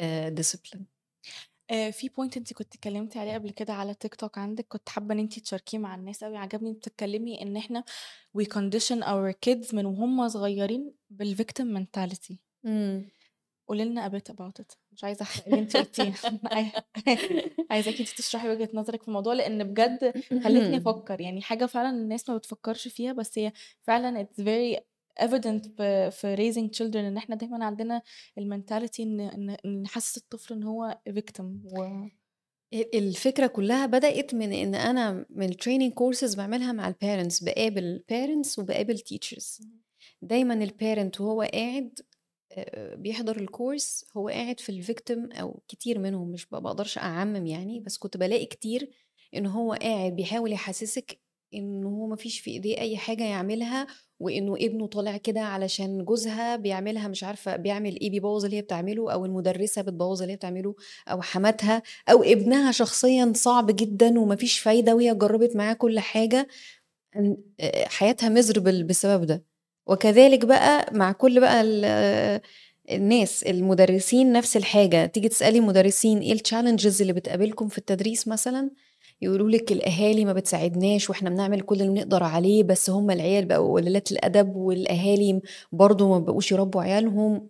آآ 0.00 0.34
discipline. 0.40 0.97
آآ 1.70 1.90
في 1.90 2.08
point 2.08 2.36
أنتِ 2.36 2.52
كنتِ 2.52 2.74
اتكلمتِ 2.74 3.16
عليه 3.16 3.34
قبل 3.34 3.50
كده 3.50 3.72
على 3.72 3.94
تيك 3.94 4.14
توك 4.14 4.38
عندِك، 4.38 4.66
كنت 4.68 4.88
حابة 4.88 5.14
إن 5.14 5.18
أنتِ 5.18 5.38
تشاركيه 5.38 5.78
مع 5.78 5.94
الناس 5.94 6.22
أوي، 6.22 6.36
عجبني 6.36 6.72
بتتكلمي 6.72 7.42
إن 7.42 7.56
إحنا 7.56 7.84
we 8.38 8.42
condition 8.44 9.02
our 9.02 9.32
kids 9.48 9.74
من 9.74 9.86
وهُم 9.86 10.28
صغيرين 10.28 10.94
بالvictim 11.22 11.64
mentality. 11.78 12.34
إمم. 12.66 13.08
قولي 13.68 13.84
لنا 13.84 14.08
a 14.08 14.12
bit 14.12 14.34
about 14.34 14.62
it 14.62 14.76
مش 14.92 15.04
عايزة 15.04 15.22
أحرق 15.22 15.44
اللي 15.48 15.60
أنتِ 15.60 15.76
قُلتيه 15.76 16.14
عايزاكِ 17.70 17.98
أنتِ 18.00 18.08
تشرحي 18.08 18.48
وجهة 18.50 18.68
نظرِك 18.74 19.02
في 19.02 19.08
الموضوع، 19.08 19.34
لإن 19.34 19.64
بجد 19.64 20.14
خلّتني 20.44 20.76
أفكّر، 20.76 21.20
يعني 21.20 21.42
حاجة 21.42 21.66
فعلًا 21.66 21.90
الناس 21.90 22.28
ما 22.30 22.36
بتفكّرش 22.36 22.88
فيها، 22.88 23.12
بس 23.12 23.38
هي 23.38 23.52
فعلًا 23.82 24.24
it's 24.24 24.42
very 24.44 24.80
evident 25.22 25.68
في 26.10 26.36
raising 26.36 26.76
children 26.78 26.96
إن 26.96 27.16
إحنا 27.16 27.36
دايمًا 27.36 27.64
عندنا 27.64 28.02
إن 29.02 29.50
إن 29.50 29.82
نحسّس 29.82 30.16
الطفل 30.18 30.54
إن 30.54 30.62
هو 30.62 30.98
victim 31.10 31.44
و 31.64 31.82
ال 32.72 32.94
الفكرة 32.98 33.46
كلّها 33.46 33.86
بدأت 33.86 34.34
من 34.34 34.52
إن 34.52 34.74
أنا 34.74 35.26
من 35.30 35.52
الtraining 35.52 35.92
courses 35.92 36.36
باعملها 36.36 36.72
مع 36.72 36.88
باقابل 37.44 38.04
parents 38.12 38.58
وباقابل 38.58 38.98
teachers. 38.98 39.60
اهم. 39.60 39.82
دايمًا 40.22 40.66
الparent 40.66 41.20
وهو 41.20 41.42
قاعد 41.42 41.98
بيحضر 42.94 43.46
الcourse 43.46 44.04
هو 44.16 44.28
قاعد 44.28 44.60
في 44.60 44.82
الvictim 44.82 45.38
أو 45.40 45.62
كتير 45.68 45.98
منهم 45.98 46.32
مش 46.32 46.46
ب 46.46 46.50
باقدرش 46.56 46.98
أعمّم 46.98 47.46
يعني، 47.46 47.80
بس 47.80 47.98
كنت 47.98 48.16
بالاقي 48.16 48.46
كتير 48.46 48.90
إن 49.34 49.46
هو 49.46 49.72
قاعد 49.72 50.12
بيحاول 50.16 50.52
يحسّسِك 50.52 51.20
إنه 51.54 51.88
هو 51.88 52.06
ما 52.06 52.16
فيش 52.16 52.40
في 52.40 52.50
إيديه 52.50 52.78
أي 52.78 52.96
حاجة 52.96 53.24
يعملها، 53.24 53.86
وإنه 54.20 54.54
ابنه 54.60 54.86
طالع 54.86 55.16
كده 55.16 55.40
علشان 55.40 56.04
جوزها 56.04 56.56
بيعملها 56.56 57.08
مش 57.08 57.24
عارفة 57.24 57.56
بيعمل 57.56 58.00
إيه، 58.00 58.10
بيبوّظ 58.10 58.44
اللي 58.44 58.56
هي 58.56 58.62
بتعمله 58.62 59.12
أو 59.12 59.24
المُدرسة 59.26 59.82
بتبوّظ 59.82 60.20
اللي 60.22 60.32
هي 60.32 60.36
بتعمله 60.36 60.74
أو 61.08 61.22
حماتها 61.22 61.82
أو 62.10 62.22
ابنها 62.22 62.72
شخصيًا 62.72 63.32
صعب 63.36 63.76
جدًا 63.76 64.20
وما 64.20 64.36
فيش 64.36 64.58
فايدة 64.58 64.94
وهي 64.94 65.14
جرّبت 65.14 65.56
معاه 65.56 65.72
كل 65.74 66.00
آآ 67.60 67.88
حياتها 67.88 68.42
miserable 68.42 68.84
بسبب 68.84 69.24
ده. 69.26 69.44
وكذلك 69.86 70.44
بقى 70.46 70.86
مع 70.94 71.12
كل 71.12 71.40
بقى 71.40 71.60
ال 71.62 71.84
الناس 72.90 73.42
المُدرسين 73.42 74.32
نفس 74.32 74.56
الحاجة، 74.56 75.06
تيجي 75.06 75.28
تسألي 75.28 75.60
مُدرسين 75.60 76.18
إيه 76.18 76.34
الchallenges 76.38 77.00
اللي 77.00 77.12
بتقابلكم 77.12 77.68
في 77.68 77.78
التدريس 77.78 78.28
مثلًا، 78.28 78.70
يقولوا 79.22 79.50
لِك 79.50 79.72
الأهالي 79.72 80.24
ما 80.24 80.32
بتساعدناش 80.32 81.10
وإحنا 81.10 81.30
بنعمل 81.30 81.60
كل 81.60 81.74
اللي 81.82 81.92
نقدر 82.00 82.22
عليه، 82.22 82.62
بس 82.62 82.90
هم 82.90 83.10
العيال 83.10 83.44
بقوا 83.44 83.80
قليلات 83.80 84.12
الأدب 84.12 84.56
والأهالي 84.56 85.40
برضه 85.72 86.08
ما 86.08 86.18
بقوش 86.18 86.52
يربّوا 86.52 86.82
عيالهم. 86.82 87.48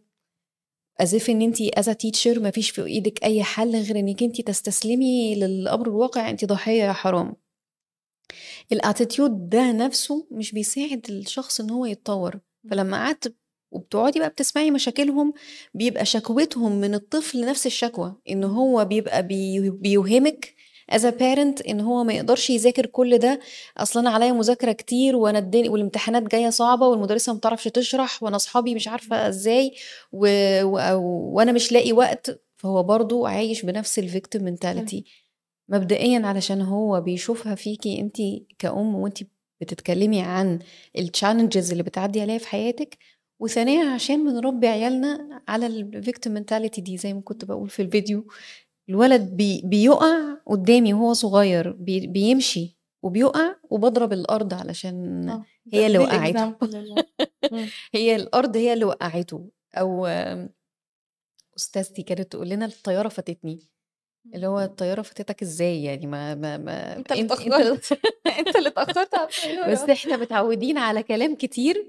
إن 1.31 1.43
أنتِ 1.43 1.63
as 1.63 1.85
a 1.89 1.95
teacher 1.95 2.39
ما 2.39 2.51
فيش 2.51 2.71
في 2.71 2.85
إيدِك 2.87 3.25
أي 3.25 3.43
حل 3.43 3.77
غير 3.77 3.99
إنِّك 3.99 4.23
أنتِ 4.23 4.41
تستسلمي 4.41 5.35
للأمر 5.35 5.87
الواقع، 5.89 6.31
أنتِ 6.31 6.45
ضحية 6.45 6.83
يا 6.85 6.93
حرام. 6.93 7.37
الattitude 8.75 9.31
ده 9.31 9.73
نفسه 9.73 10.27
مش 10.31 10.53
بيساعد 10.53 11.07
الشخص 11.11 11.61
إن 11.61 11.71
هو 11.71 11.85
يتطوّر،. 11.87 12.39
فلمّا 12.71 12.97
قعدت 12.97 13.35
وبتقعدي 13.73 14.19
بقى 14.19 14.29
بتسمعي 14.29 14.71
مشاكلهم، 14.71 15.33
بيبقى 15.75 16.05
شكوتهم 16.05 16.81
من 16.81 16.95
الطفل 16.95 17.41
نفس 17.47 17.67
الشكوى، 17.67 18.17
إمم. 18.31 18.45
هو 18.45 18.85
بيبقى 18.85 19.27
بي 19.27 19.71
بيوهمِك 19.71 20.55
as 20.93 21.01
a 21.01 21.13
parent 21.13 21.69
إن 21.69 21.81
هو 21.81 22.05
ما 22.05 22.13
يقدرش 22.13 22.51
يذاكر 22.51 22.87
كل 22.87 23.19
ده، 23.19 23.41
أصل 23.77 24.01
أنا 24.01 24.11
عليّا 24.11 24.33
مذاكرة 24.33 24.73
كتير 24.73 25.17
وأنا 25.17 25.39
الدن 25.39 25.69
والامتحانات 25.69 26.23
جاية 26.23 26.51
صعبة 26.51 26.87
والمُدرسة 26.89 27.33
ما 27.33 27.39
بتعرفش 27.39 27.65
تشرح 27.65 28.23
وأنا 28.23 28.37
أصحابي 28.37 28.75
مش 28.75 28.89
عارفة 28.89 29.29
إزاي 29.29 29.75
و 30.13 30.27
و 30.63 31.01
وأنا 31.35 31.53
مش 31.53 31.73
لاقي 31.73 31.93
وقت، 31.93 32.41
فهو 32.57 32.83
برضه 32.83 33.29
عايش 33.29 33.63
بنفس 33.65 34.01
حلو. 34.01 34.09
mentality. 34.57 35.03
مبدئيًا 35.69 36.27
علشان 36.27 36.63
هو 36.63 37.01
بيشوفها 37.01 37.55
فيكِ 37.55 37.87
أنتِ 37.87 38.17
كأم 38.59 38.95
وأنتِ 38.95 39.19
بتتكلمي 39.61 40.21
عن 40.23 40.59
الchallenges 40.99 41.71
اللي 41.73 41.83
بتعدّي 41.83 42.21
عليها 42.21 42.39
في 42.39 42.49
حياتِك، 42.49 42.99
وثانيًا 43.41 43.85
عشان 43.95 44.25
بنربّي 44.25 44.67
عيالنا 44.69 45.43
على 45.49 45.69
الvictim 45.69 46.31
mentality 46.31 46.81
دي 46.81 46.97
زي 46.97 47.15
ما 47.15 47.21
كنت 47.21 47.45
باقول 47.45 47.71
في 47.71 47.83
الفيديو، 47.83 48.27
الولد 48.89 49.37
بي 49.37 49.63
بيُقع 49.65 50.35
قدّامي 50.47 50.95
وهو 50.95 51.13
صغير 51.13 51.73
بي 51.73 52.07
بيمشي 52.07 52.79
وبيُقع 53.03 53.55
وباضرب 53.71 54.13
الأرض 54.13 54.55
علشان 54.55 55.29
آه، 55.29 55.45
هي 55.73 55.87
اللي 55.87 55.99
وقّعته. 55.99 56.55
هي 57.95 58.17
الأرض 58.17 58.57
هي 58.57 58.73
اللي 58.73 58.85
وقّعته 58.85 59.51
أو 59.75 60.07
أستاذتي 61.57 62.03
كانت 62.03 62.33
تقول 62.33 62.49
لنا 62.49 62.65
الطيارة 62.67 63.09
فاتتني، 63.09 63.69
اللي 64.35 64.47
هو 64.47 64.61
الطيارة 64.61 65.03
فاتتك 65.03 65.43
إزاي 65.43 65.85
يعني 65.85 66.07
ما 66.07 66.35
ما 66.35 66.57
ما 66.57 66.97
أنت 66.97 67.13
اللي 67.13 67.25
اتأخّرت، 67.25 67.99
أنت 68.39 68.57
اللي 68.57 68.69
اتأخّرت 68.69 69.15
على 69.15 69.73
بس. 69.73 69.91
إحنا 69.91 70.17
متعودين 70.17 70.79
على 70.79 71.03
كلام 71.03 71.35
كتير. 71.35 71.87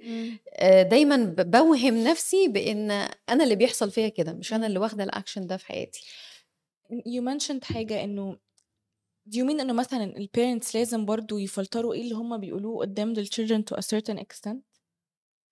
آآ 0.53 0.83
دايمًا 0.83 1.15
ب 1.15 1.51
باوهم 1.51 2.03
نفسي 2.03 2.47
بإن 2.47 2.91
أنا 3.29 3.43
اللي 3.43 3.55
بيحصل 3.55 3.91
فيّا 3.91 4.07
كده، 4.09 4.33
مش 4.33 4.53
إمم. 4.53 4.63
اللي 4.63 4.79
واخدة 4.79 5.05
الaction 5.05 5.39
ده 5.39 5.57
في 5.57 5.65
حياتي. 5.65 6.01
You 6.91 7.21
mentioned 7.21 7.63
حاجة 7.63 8.03
إنه 8.03 8.37
do 9.29 9.33
you 9.37 9.45
mean 9.47 9.61
إنه 9.61 9.73
مثلًا 9.73 10.13
الparents 10.17 10.75
لازم 10.75 11.05
برضه 11.05 11.39
يفلتروا 11.39 11.93
إيه 11.93 12.01
اللي 12.01 12.15
هُم 12.15 12.37
بيقولوه 12.37 12.79
قدّام 12.81 13.15
الchildren 13.15 13.63
to 13.71 13.77
a 13.77 13.81
certain 13.81 14.17
extent؟ 14.19 14.57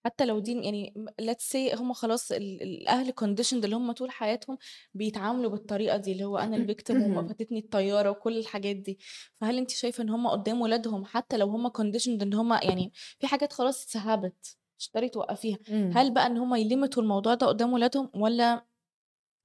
حتى 0.05 0.25
لو 0.25 0.39
دي 0.39 0.53
يعني 0.61 0.93
let's 1.21 1.51
say 1.53 1.75
هُم 1.79 1.93
خلاص 1.93 2.31
ال 2.31 2.63
الأهل 2.63 3.13
conditioned 3.21 3.53
اللي 3.65 3.75
هُم 3.75 3.91
طول 3.91 4.11
حياتهم 4.11 4.57
بيتعاملوا 4.93 5.51
بالطريقة 5.51 5.97
دي، 5.97 6.11
اللي 6.11 6.23
هو 6.25 6.37
أنا 6.37 6.57
الvictim 6.67 6.91
وما 7.01 7.23
فاتتني 7.23 7.59
الطيارة 7.59 8.09
وكل 8.09 8.37
الحاجات 8.37 8.75
دي، 8.75 8.99
فهل 9.41 9.57
أنتِ 9.57 9.71
شايفة 9.71 10.03
إن 10.03 10.09
هُم 10.09 10.27
قدّام 10.27 10.61
ولادهم 10.61 11.05
حتى 11.05 11.37
لو 11.37 11.47
هُم 11.49 11.69
conditioned 11.69 12.21
إن 12.21 12.33
هُم 12.33 12.53
يعني 12.53 12.91
في 13.19 13.27
حاجات 13.27 13.53
خلاص 13.53 13.97
habit 13.97 14.55
مش 14.79 14.89
هتقدري 14.89 15.09
توقّفيها، 15.09 15.57
إمم. 15.69 15.91
هل 15.93 16.13
بقى 16.13 16.27
إن 16.27 16.37
هُم 16.37 16.55
يلمتوا 16.55 17.03
الموضوع 17.03 17.33
ده 17.33 17.47
قدّام 17.47 17.73
ولادهم 17.73 18.11
والّا 18.15 18.65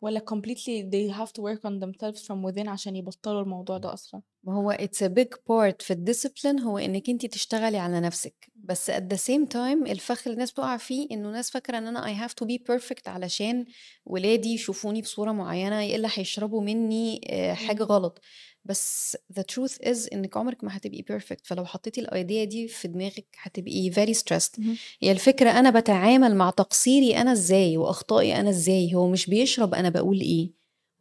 والّا 0.02 0.20
completely 0.34 0.82
they 0.92 1.14
have 1.18 1.32
to 1.32 1.42
work 1.42 1.60
on 1.64 1.80
themselves 1.84 2.20
from 2.26 2.42
within 2.52 2.68
عشان 2.68 2.96
يبطّلوا 2.96 3.42
الموضوع 3.42 3.78
ده 3.78 3.92
أصلًا؟ 3.92 4.22
ما 4.44 4.54
هو 4.54 4.72
it's 4.72 5.02
a 5.06 5.08
big 5.08 5.28
part 5.48 5.82
في 5.82 5.94
الdiscipline 5.94 6.60
هو 6.62 6.78
إنِّك 6.78 7.10
أنتِ 7.10 7.26
تشتغلي 7.26 7.78
على 7.78 8.00
نفسِك، 8.00 8.50
بس 8.56 8.90
at 8.90 8.94
the 9.14 9.16
same 9.16 9.46
time 9.54 9.90
الفخ 9.90 10.22
اللي 10.26 10.34
الناس 10.34 10.52
بتقع 10.52 10.76
فيه 10.76 11.06
إنه 11.10 11.30
ناس 11.30 11.50
فاكرة 11.50 11.78
إن 11.78 11.86
أنا 11.86 12.06
I 12.14 12.28
have 12.28 12.32
to 12.32 12.46
be 12.48 12.58
perfect 12.72 13.08
علشان 13.08 13.64
ولادي 14.06 14.48
يشوفوني 14.54 15.02
بصورة 15.02 15.32
معيّنة، 15.32 15.82
يا 15.82 15.96
إلا 15.96 16.08
هيشربوا 16.14 16.62
منّي 16.62 17.20
حاجة 17.54 17.82
إمم. 17.82 17.84
غلط، 17.84 18.20
بس 18.64 19.16
the 19.38 19.42
truth 19.42 19.78
is 19.86 20.08
إنِّك 20.12 20.36
عمرِك 20.36 20.64
ما 20.64 20.76
هتبقي 20.76 21.04
perfect 21.12 21.40
فلو 21.44 21.64
حطيتِ 21.64 22.00
الidea 22.00 22.48
دي 22.48 22.68
في 22.68 22.88
دماغِك 22.88 23.26
هتبقي 23.42 23.90
very 23.92 24.14
stressed. 24.18 24.58
اهم. 24.60 24.76
هي 25.02 25.12
الفكرة 25.12 25.50
أنا 25.50 25.70
باتعامل 25.70 26.34
مع 26.36 26.50
تقصيري 26.50 27.16
أنا 27.16 27.32
إزاي 27.32 27.76
وأخطائي 27.76 28.40
أنا 28.40 28.50
إزاي، 28.50 28.94
هو 28.94 29.08
مش 29.10 29.26
بيشرب 29.30 29.74
أنا 29.74 29.88
باقول 29.88 30.20
إيه، 30.20 30.52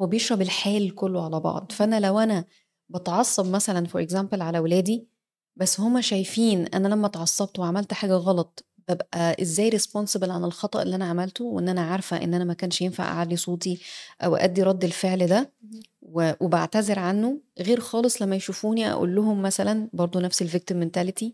هو 0.01 0.07
بيشرب 0.07 0.41
الحال 0.41 0.95
كلّه 0.95 1.25
على 1.25 1.39
بعض، 1.39 1.71
فأنا 1.71 1.99
لو 1.99 2.19
أنا 2.19 2.45
باتعصب 2.89 3.45
مثلًا 3.51 3.87
for 3.87 4.07
example 4.07 4.41
على 4.41 4.59
ولادي، 4.59 5.07
بس 5.55 5.79
هُم 5.79 6.01
شايفين 6.01 6.67
أنا 6.67 6.87
لمّا 6.87 7.07
اتعصبت 7.07 7.59
وعملت 7.59 7.93
حاجة 7.93 8.13
غلط 8.13 8.65
بابقى 8.87 9.35
إزاي 9.41 9.71
responsible 9.71 10.29
عن 10.29 10.43
الخطأ 10.43 10.81
اللي 10.81 10.95
أنا 10.95 11.05
عملته، 11.05 11.43
وإن 11.45 11.69
أنا 11.69 11.81
عارفة 11.81 12.17
إن 12.23 12.33
أنا 12.33 12.43
ما 12.43 12.53
كانش 12.53 12.81
ينفع 12.81 13.03
أعلّي 13.03 13.35
صوتي 13.37 13.81
أو 14.21 14.35
أدّي 14.35 14.63
رَد 14.63 14.83
الفعل 14.83 15.27
ده 15.27 15.37
اهم. 15.63 15.81
و 16.01 16.31
وباعتذر 16.41 16.99
عنه، 16.99 17.41
غير 17.59 17.79
خالص 17.79 18.21
لمّا 18.21 18.35
يشوفوني 18.35 18.91
أقول 18.91 19.15
لهم 19.15 19.41
مثلًا 19.41 19.89
برضه 19.93 20.19
نفس 20.19 20.43
الvictim 20.43 20.75
mentality 20.83 21.25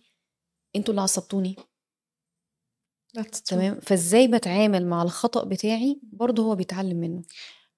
أنتم 0.75 0.91
اللي 0.91 1.01
عصبتوني. 1.01 1.55
تمام، 3.45 3.79
فإزاي 3.79 4.27
باتعامل 4.27 4.85
مع 4.85 5.03
الخطأ 5.03 5.43
بتاعي 5.43 5.99
برضه 6.03 6.43
هو 6.43 6.55
بيتعلم 6.55 6.97
منه. 6.97 7.21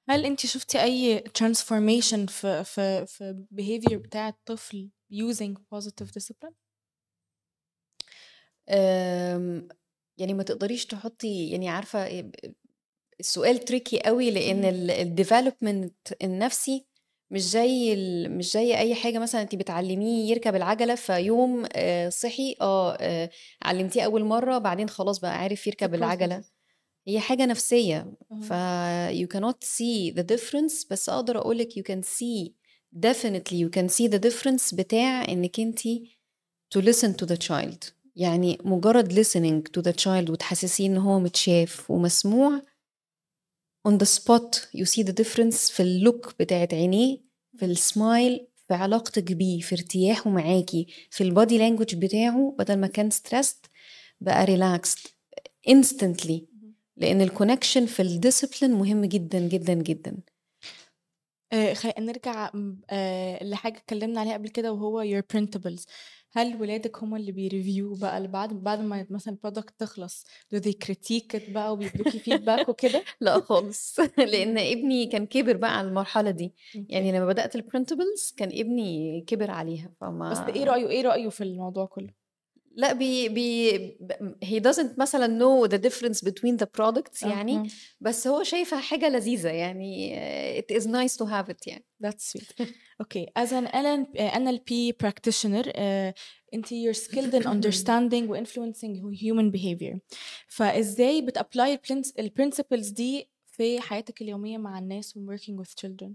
هل 0.09 0.25
أنتِ 0.25 0.45
شُفتِ 0.45 0.75
أي 0.75 1.23
transformation 1.39 2.29
في 2.29 2.63
في 2.63 3.05
في 3.05 3.45
behavior 3.55 3.93
بتاع 3.93 4.27
الطفل 4.29 4.89
using 5.13 5.53
positive 5.75 6.07
discipline؟ 6.19 6.53
آمم، 8.69 9.67
يعني 10.17 10.33
ما 10.33 10.43
تقدريش 10.43 10.85
تحطّي 10.85 11.49
يعني 11.49 11.69
عارفة 11.69 11.99
آآ 11.99 12.21
ب 12.21 12.35
السؤال 13.19 13.59
tricky 13.59 14.07
أوي 14.07 14.31
لإن 14.31 14.65
اهم. 14.65 14.73
ال 14.75 14.91
الdevelopment 15.25 16.13
النفسي 16.23 16.85
مش 17.31 17.41
زي 17.41 17.95
مش 18.27 18.51
زي 18.51 18.77
أي 18.77 18.95
حاجة 18.95 19.19
مثلًا 19.19 19.41
أنتِ 19.41 19.55
بتعلّميه 19.55 20.29
يركب 20.31 20.55
العجلة 20.55 20.95
فيوم 20.95 21.65
آآ 21.73 22.09
صحي 22.09 22.55
آه، 22.61 22.95
آآ 22.95 23.29
علّمتيه 23.61 24.01
أول 24.01 24.23
مرّة 24.23 24.57
بعدين 24.57 24.89
خلاص 24.89 25.19
بقى 25.19 25.37
عارف 25.37 25.67
يركب 25.67 25.95
process. 25.97 26.43
هي 27.07 27.19
حاجة 27.19 27.45
نفسية 27.45 28.13
ف 28.41 28.53
you 29.11 29.27
cannot 29.37 29.67
see 29.67 30.13
the 30.19 30.23
difference 30.35 30.87
بس 30.91 31.09
أقدر 31.09 31.37
أقول 31.37 31.57
لِك 31.57 31.69
you 31.79 31.83
can 31.93 32.01
see 32.07 32.51
definitely 33.07 33.55
you 33.65 33.69
can 33.79 33.89
see 33.89 34.07
the 34.07 34.19
difference 34.29 34.75
بتاع 34.75 35.25
إنِّك 35.29 35.59
أنتِ 35.59 35.79
to 36.75 36.81
listen 36.81 37.13
to 37.21 37.25
the 37.25 37.37
child 37.37 37.91
يعني 38.19 38.57
مجرد 38.63 39.13
listening 39.13 39.63
to 39.79 39.83
the 39.85 39.93
child 40.03 40.29
وتحسّسيه 40.29 40.87
إن 40.87 40.97
هو 40.97 41.19
متشاف 41.19 41.91
ومسموع 41.91 42.61
on 43.87 43.91
the 43.91 44.05
spot 44.05 44.59
you 44.77 44.85
see 44.85 45.03
the 45.03 45.13
difference 45.13 45.71
في 45.71 45.79
ال 45.79 45.90
look 45.90 46.33
بتاعت 46.39 46.73
عينيه 46.73 47.17
في 47.57 47.65
السمايل 47.65 48.47
في 48.67 48.73
علاقتك 48.73 49.31
بيه 49.33 49.59
في 49.61 49.75
ارتياحه 49.75 50.29
معاكي 50.29 50.87
في 51.09 51.23
ال 51.23 51.30
body 51.30 51.57
language 51.57 51.95
بتاعه 51.95 52.55
بدل 52.59 52.77
ما 52.77 52.87
كان 52.87 53.09
stressed 53.09 53.65
بقى 54.21 54.45
relaxed 54.45 54.99
instantly. 55.69 56.33
لأن 56.97 57.21
ال 57.21 57.27
connection 57.27 57.85
في 57.85 58.01
ال 58.01 58.07
discipline 58.07 58.71
مهم 58.79 59.05
جدا 59.05 59.39
جدا 59.39 59.73
جدا. 59.73 60.17
آه 61.53 61.73
خي... 61.73 61.93
نرجع 61.99 62.51
آه 62.89 63.43
لحاجة 63.43 63.77
اتكلمنا 63.77 64.19
عليها 64.19 64.33
قبل 64.33 64.49
كده 64.49 64.71
وهو 64.73 65.03
your 65.03 65.23
printables. 65.33 65.85
هل 66.31 66.61
ولادك 66.61 67.03
هم 67.03 67.15
اللي 67.15 67.31
بي 67.31 67.47
review 67.47 67.95
بقى 67.95 68.17
اللي 68.17 68.27
بعد 68.27 68.53
بعد 68.53 68.79
ما 68.79 69.05
مثلا 69.09 69.33
ال 69.33 69.39
product 69.39 69.79
تخلص 69.79 70.25
do 70.55 70.57
they 70.59 70.73
critique 70.85 71.35
it 71.39 71.49
بقى 71.51 71.73
وبيدوكي 71.73 72.19
feedback 72.19 72.69
وكده؟ 72.69 73.03
لا 73.21 73.39
خالص. 73.39 73.99
لأن 74.33 74.57
ابني 74.57 75.07
كان 75.07 75.25
كبر 75.25 75.57
بقى 75.57 75.77
على 75.77 75.87
المرحلة 75.87 76.31
دي. 76.31 76.53
يعني 76.89 77.11
لما 77.11 77.25
بدأت 77.25 77.55
ال 77.55 77.62
printables 77.62 78.33
كان 78.37 78.49
ابني 78.53 79.21
كبر 79.27 79.51
عليها 79.51 79.91
فما 80.01 80.31
بس 80.31 80.37
إيه 80.55 80.63
رأيه 80.63 80.87
إيه 80.87 81.01
رأيه 81.01 81.29
في 81.29 81.43
الموضوع 81.43 81.85
كله؟ 81.85 82.18
لا 82.76 82.92
بي 82.92 83.28
بي 83.28 83.70
he 84.44 84.60
doesn't 84.60 84.98
مثلا 84.98 85.38
know 85.38 85.68
the 85.68 85.78
difference 85.78 86.20
between 86.20 86.56
the 86.56 86.66
products 86.66 87.22
يعني 87.22 87.68
uh-huh. 87.68 87.72
بس 88.00 88.26
هو 88.26 88.42
شايفها 88.42 88.80
حاجة 88.80 89.08
لذيذة 89.08 89.48
يعني 89.48 90.62
it 90.62 90.76
is 90.76 90.86
nice 90.86 91.16
to 91.16 91.26
have 91.26 91.48
it 91.48 91.66
يعني 91.66 91.84
that's 92.04 92.32
sweet 92.32 92.66
okay 93.02 93.26
as 93.38 93.52
an 93.52 93.66
NLP 94.16 94.92
practitioner 95.04 95.64
uh, 95.64 96.14
انت 96.54 96.66
you're 96.68 97.00
skilled 97.06 97.34
in 97.34 97.46
understanding 97.46 98.28
و 98.30 98.44
influencing 98.44 99.16
human 99.22 99.50
behavior 99.56 99.98
فازاي 100.48 101.22
بتابلاي 101.22 101.80
البرنسبلز 102.18 102.88
دي 102.88 103.30
في 103.46 103.80
حياتك 103.80 104.22
اليومية 104.22 104.58
مع 104.58 104.78
الناس 104.78 105.16
و 105.16 105.36
working 105.36 105.62
with 105.62 105.70
children 105.80 106.14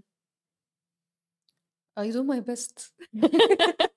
I 2.00 2.10
do 2.10 2.22
my 2.22 2.40
best 2.40 2.92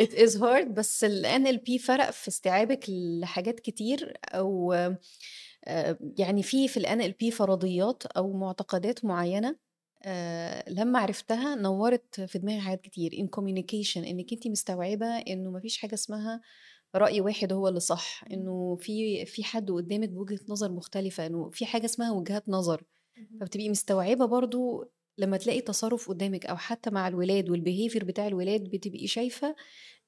it 0.00 0.10
is 0.10 0.38
hard 0.40 0.68
بس 0.68 1.04
ال 1.04 1.26
NLP 1.26 1.78
فرق 1.78 2.10
في 2.10 2.28
استيعابك 2.28 2.84
لحاجات 2.88 3.60
كتير 3.60 4.12
أو 4.34 4.72
آه، 5.64 5.98
يعني 6.18 6.42
في 6.42 6.68
في 6.68 6.76
ال 6.76 6.86
NLP 6.86 7.30
فرضيات 7.36 8.06
أو 8.06 8.32
معتقدات 8.32 9.04
معينة 9.04 9.56
آه، 10.02 10.70
لما 10.70 10.98
عرفتها 10.98 11.54
نورت 11.54 12.20
في 12.20 12.38
دماغي 12.38 12.60
حاجات 12.60 12.80
كتير. 12.80 13.10
In 13.12 13.28
communication 13.40 13.96
إنك 13.96 14.32
انت 14.32 14.46
مستوعبة 14.48 15.06
إنه 15.06 15.50
مفيش 15.50 15.78
حاجة 15.78 15.94
اسمها 15.94 16.40
رأي 16.96 17.20
واحد 17.20 17.52
هو 17.52 17.68
اللي 17.68 17.80
صح 17.80 18.24
إنه 18.32 18.76
في 18.80 19.26
في 19.26 19.44
حد 19.44 19.70
قدامك 19.70 20.08
بوجهة 20.08 20.40
نظر 20.48 20.72
مختلفة 20.72 21.26
إنه 21.26 21.50
في 21.50 21.66
حاجة 21.66 21.84
اسمها 21.84 22.12
وجهات 22.12 22.48
نظر. 22.48 22.82
فبتبقي 23.40 23.68
مستوعبة 23.70 24.26
برضو 24.26 24.90
لما 25.18 25.36
تلاقي 25.36 25.60
تصرف 25.60 26.08
قدامك 26.08 26.46
أو 26.46 26.56
حتى 26.56 26.90
مع 26.90 27.08
الولاد 27.08 27.50
وال 27.50 27.61
behavior 27.61 28.04
بتاع 28.04 28.26
الولاد 28.26 28.64
بتبقي 28.70 29.06
شايفة 29.06 29.56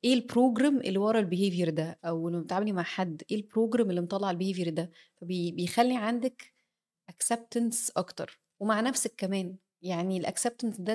إيه 0.04 0.14
ال 0.14 0.22
program 0.22 0.80
اللي 0.80 0.98
ورا 0.98 1.18
ال 1.20 1.26
behavior 1.26 1.70
ده 1.70 1.98
أو 2.04 2.28
لما 2.28 2.40
بتتعاملي 2.40 2.72
مع 2.72 2.82
حد 2.82 3.22
إيه 3.30 3.36
ال 3.36 3.43
program 3.43 3.90
اللي 3.90 4.00
مطلع 4.00 4.30
ال 4.30 4.34
behavior 4.34 4.68
ده؟ 4.68 4.90
فبيخلي 5.20 5.96
عندك 5.96 6.54
acceptance 7.08 7.90
أكتر 7.96 8.40
ومع 8.60 8.80
نفسك 8.80 9.14
كمان. 9.16 9.56
يعني 9.82 10.18
ال 10.18 10.24
acceptance 10.24 10.80
ده 10.80 10.92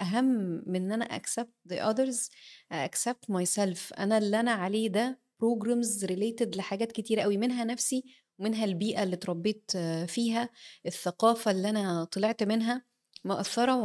أهم 0.00 0.24
من 0.66 0.76
إن 0.76 0.92
أنا 0.92 1.04
accept 1.04 1.52
the 1.68 1.90
others 1.90 2.30
accept 2.72 3.30
myself 3.30 3.92
أنا 3.94 4.18
اللي 4.18 4.40
أنا 4.40 4.50
عليه 4.50 4.88
ده 4.88 5.20
programs 5.40 6.04
related 6.04 6.56
لحاجات 6.56 6.92
كتيرة 6.92 7.22
قوي 7.22 7.36
منها 7.36 7.64
نفسي 7.64 8.04
ومنها 8.38 8.64
البيئة 8.64 9.02
اللي 9.02 9.14
اتربيت 9.16 9.70
فيها 10.06 10.48
الثقافة 10.86 11.50
اللي 11.50 11.70
أنا 11.70 12.04
طلعت 12.04 12.42
منها. 12.42 12.93
مأثرة 13.24 13.76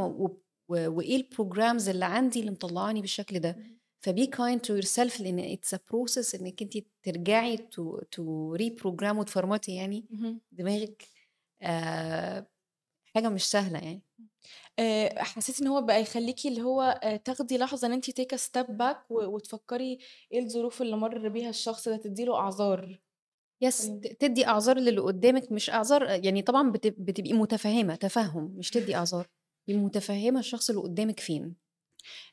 وإيه 0.69 1.15
ال 1.17 1.25
programs 1.25 1.89
اللي 1.89 2.05
عندي 2.05 2.39
اللي 2.39 2.51
مطلعاني 2.51 3.01
بالشكل 3.01 3.39
ده. 3.39 3.57
ف 4.01 4.27
be 4.27 4.61
kind 4.61 4.73
to 4.73 4.81
yourself 4.83 5.19
لأن 5.21 5.39
it's 5.39 5.73
a 5.73 5.79
process 5.91 6.35
إنك 6.35 6.61
أنت 6.61 6.77
ترجعي 7.03 7.57
to 7.57 7.99
to 8.11 8.53
reprogram 8.55 9.17
وتفرمتي 9.17 9.75
يعني 9.75 10.05
دماغك 10.51 11.03
آه 11.61 12.47
حاجة 13.15 13.29
مش 13.29 13.45
سهلة 13.51 13.79
يعني. 13.79 14.03
آه 14.79 15.23
حسيتي 15.23 15.63
إن 15.63 15.67
هو 15.67 15.81
بقى 15.81 16.01
يخليكي 16.01 16.47
اللي 16.49 16.61
هو 16.61 16.81
آه 17.03 17.15
تاخدي 17.17 17.57
لحظة 17.57 17.87
إن 17.87 17.93
أنت 17.93 18.09
take 18.11 18.35
step 18.35 18.65
back 18.77 19.11
وتفكري 19.11 19.99
إيه 20.33 20.39
الظروف 20.39 20.81
اللي 20.81 20.95
مر 20.97 21.29
بيها 21.29 21.49
الشخص 21.49 21.89
ده 21.89 21.97
تديله 21.97 22.35
أعذار. 22.39 22.99
yes 23.61 23.91
تدي 24.19 24.47
أعذار 24.47 24.77
للي 24.79 25.01
قدامك 25.01 25.51
مش 25.51 25.69
أعذار 25.69 26.03
يعني 26.25 26.41
طبعا 26.41 26.71
بتبقي 26.71 27.33
متفهمة 27.33 27.95
تفهم 27.95 28.43
مش 28.57 28.69
تدي 28.69 28.95
أعذار. 28.95 29.27
تبقي 29.67 29.79
متفهمة 29.79 30.39
الشخص 30.39 30.69
اللي 30.69 30.81
قدامك 30.81 31.19
فين. 31.19 31.55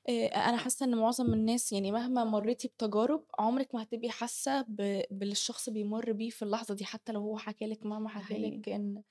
أنا 0.08 0.56
حاسة 0.56 0.86
إن 0.86 0.94
معظم 0.96 1.32
الناس 1.34 1.72
يعني 1.72 1.92
مهما 1.92 2.24
مريتي 2.24 2.68
بتجارب 2.68 3.24
عمرك 3.38 3.74
ما 3.74 3.82
هتبقي 3.82 4.10
حاسة 4.10 4.62
باللي 4.68 5.32
الشخص 5.32 5.70
بيمر 5.70 6.12
بيه 6.12 6.30
في 6.30 6.42
اللحظة 6.42 6.74
دي 6.74 6.84
حتى 6.84 7.12
لو 7.12 7.20
هو 7.20 7.38
حكى 7.38 7.66
لك 7.66 7.86
مهما 7.86 8.08
حكى 8.08 8.34
لك 8.38 8.68
إن 8.68 9.02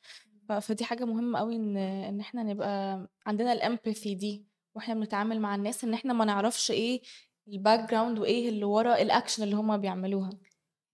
فدي 0.62 0.84
حاجة 0.86 1.06
مهمة 1.06 1.40
قوي 1.40 1.56
إن 1.56 1.78
إن 1.78 2.20
إحنا 2.20 2.44
نبقى 2.44 3.08
عندنا 3.26 3.54
ال 3.54 3.61
empathy 3.62 4.16
دي 4.16 4.46
وإحنا 4.76 4.94
بنتعامل 4.94 5.40
مع 5.40 5.56
الناس 5.56 5.84
إن 5.84 5.94
إحنا 5.94 6.14
ما 6.14 6.26
نعرفش 6.26 6.72
إيه 6.72 7.02
ال 7.48 7.92
background 7.92 8.20
وإيه 8.20 8.50
اللي 8.50 8.66
ورا 8.66 9.02
الاكشن 9.02 9.44
اللي 9.44 9.56
هما 9.56 9.78
بيعملوها. 9.78 10.30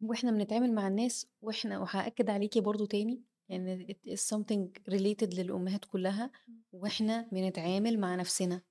وإحنا 0.01 0.31
بنتعامل 0.31 0.73
مع 0.73 0.87
الناس 0.87 1.27
وإحنا 1.41 1.79
وهأكد 1.79 2.29
عليكي 2.29 2.59
برضو 2.59 2.85
تاني 2.85 3.21
إن 3.51 3.85
it 3.89 4.11
is 4.11 4.19
something 4.19 4.93
related 4.93 5.35
للأمهات 5.35 5.85
كلها 5.85 6.31
وإحنا 6.71 7.29
بنتعامل 7.31 7.99
مع 7.99 8.15
نفسنا. 8.15 8.61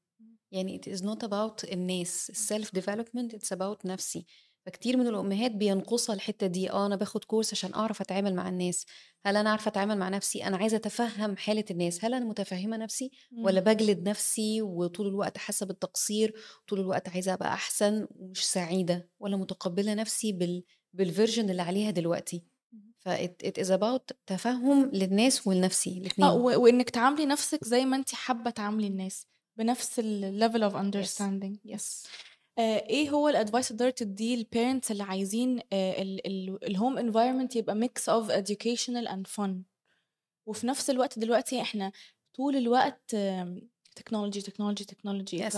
يعني 0.52 0.80
it 0.80 0.88
is 0.88 1.00
not 1.00 1.28
about 1.28 1.72
الناس 1.72 2.32
self 2.52 2.80
development 2.80 3.36
it's 3.36 3.56
about 3.56 3.86
نفسي. 3.86 4.26
فكتير 4.66 4.96
من 4.96 5.06
الأمهات 5.06 5.50
بينقصها 5.50 6.14
الحتة 6.14 6.46
دي 6.46 6.70
آه 6.70 6.86
أنا 6.86 6.96
باخد 6.96 7.24
كورس 7.24 7.52
عشان 7.52 7.74
أعرف 7.74 8.00
أتعامل 8.00 8.34
مع 8.34 8.48
الناس. 8.48 8.86
هل 9.26 9.36
أنا 9.36 9.50
عارفة 9.50 9.68
أتعامل 9.68 9.98
مع 9.98 10.08
نفسي؟ 10.08 10.44
أنا 10.44 10.56
عايزة 10.56 10.76
أتفهم 10.76 11.36
حالة 11.36 11.64
الناس. 11.70 12.04
هل 12.04 12.14
أنا 12.14 12.24
متفهمة 12.24 12.76
نفسي 12.76 13.10
ولا 13.44 13.60
بجلد 13.60 14.08
نفسي 14.08 14.62
وطول 14.62 15.06
الوقت 15.06 15.38
حاسة 15.38 15.66
بالتقصير 15.66 16.34
طول 16.68 16.80
الوقت 16.80 17.08
عايزة 17.08 17.34
أبقى 17.34 17.52
أحسن 17.52 18.06
ومش 18.10 18.44
سعيدة 18.44 19.10
ولا 19.20 19.36
متقبلة 19.36 19.94
نفسي 19.94 20.32
بال 20.32 20.64
بالفيرجن 20.92 21.50
اللي 21.50 21.62
عليها 21.62 21.90
دلوقتي. 21.90 22.42
ف 22.98 23.08
it 23.08 23.62
is 23.62 23.68
about 23.70 24.14
تفهم 24.26 24.90
للناس 24.92 25.46
ولنفسي 25.46 25.98
الاثنين 25.98 26.28
آه 26.28 26.34
وإنك 26.34 26.90
تعاملي 26.90 27.26
نفسك 27.26 27.64
زي 27.64 27.84
ما 27.84 27.96
انت 27.96 28.14
حابة 28.14 28.50
تعاملي 28.50 28.86
الناس 28.86 29.26
بنفس 29.56 29.98
ال 29.98 30.09
level 30.09 30.62
of 30.62 30.76
understanding 30.76 31.58
yes 31.64 32.06
إيه 32.58 33.10
هو 33.10 33.28
ال 33.28 33.34
advice 33.34 33.68
تقدري 33.68 33.92
تديه 33.92 34.36
لل 34.36 34.48
parents 34.48 34.90
اللي 34.90 35.02
عايزين 35.02 35.60
ال 35.72 35.97
home 35.97 36.98
environment 36.98 37.56
يبقى 37.56 37.74
mix 37.74 38.08
of 38.08 38.30
educational 38.32 39.10
and 39.10 39.26
fun 39.26 39.62
وفي 40.46 40.66
نفس 40.66 40.90
الوقت 40.90 41.18
دلوقتي 41.18 41.60
إحنا 41.60 41.92
طول 42.34 42.56
الوقت 42.56 43.16
technology 43.96 44.40
technology 44.40 44.84
technology 44.84 45.50
ف 45.50 45.56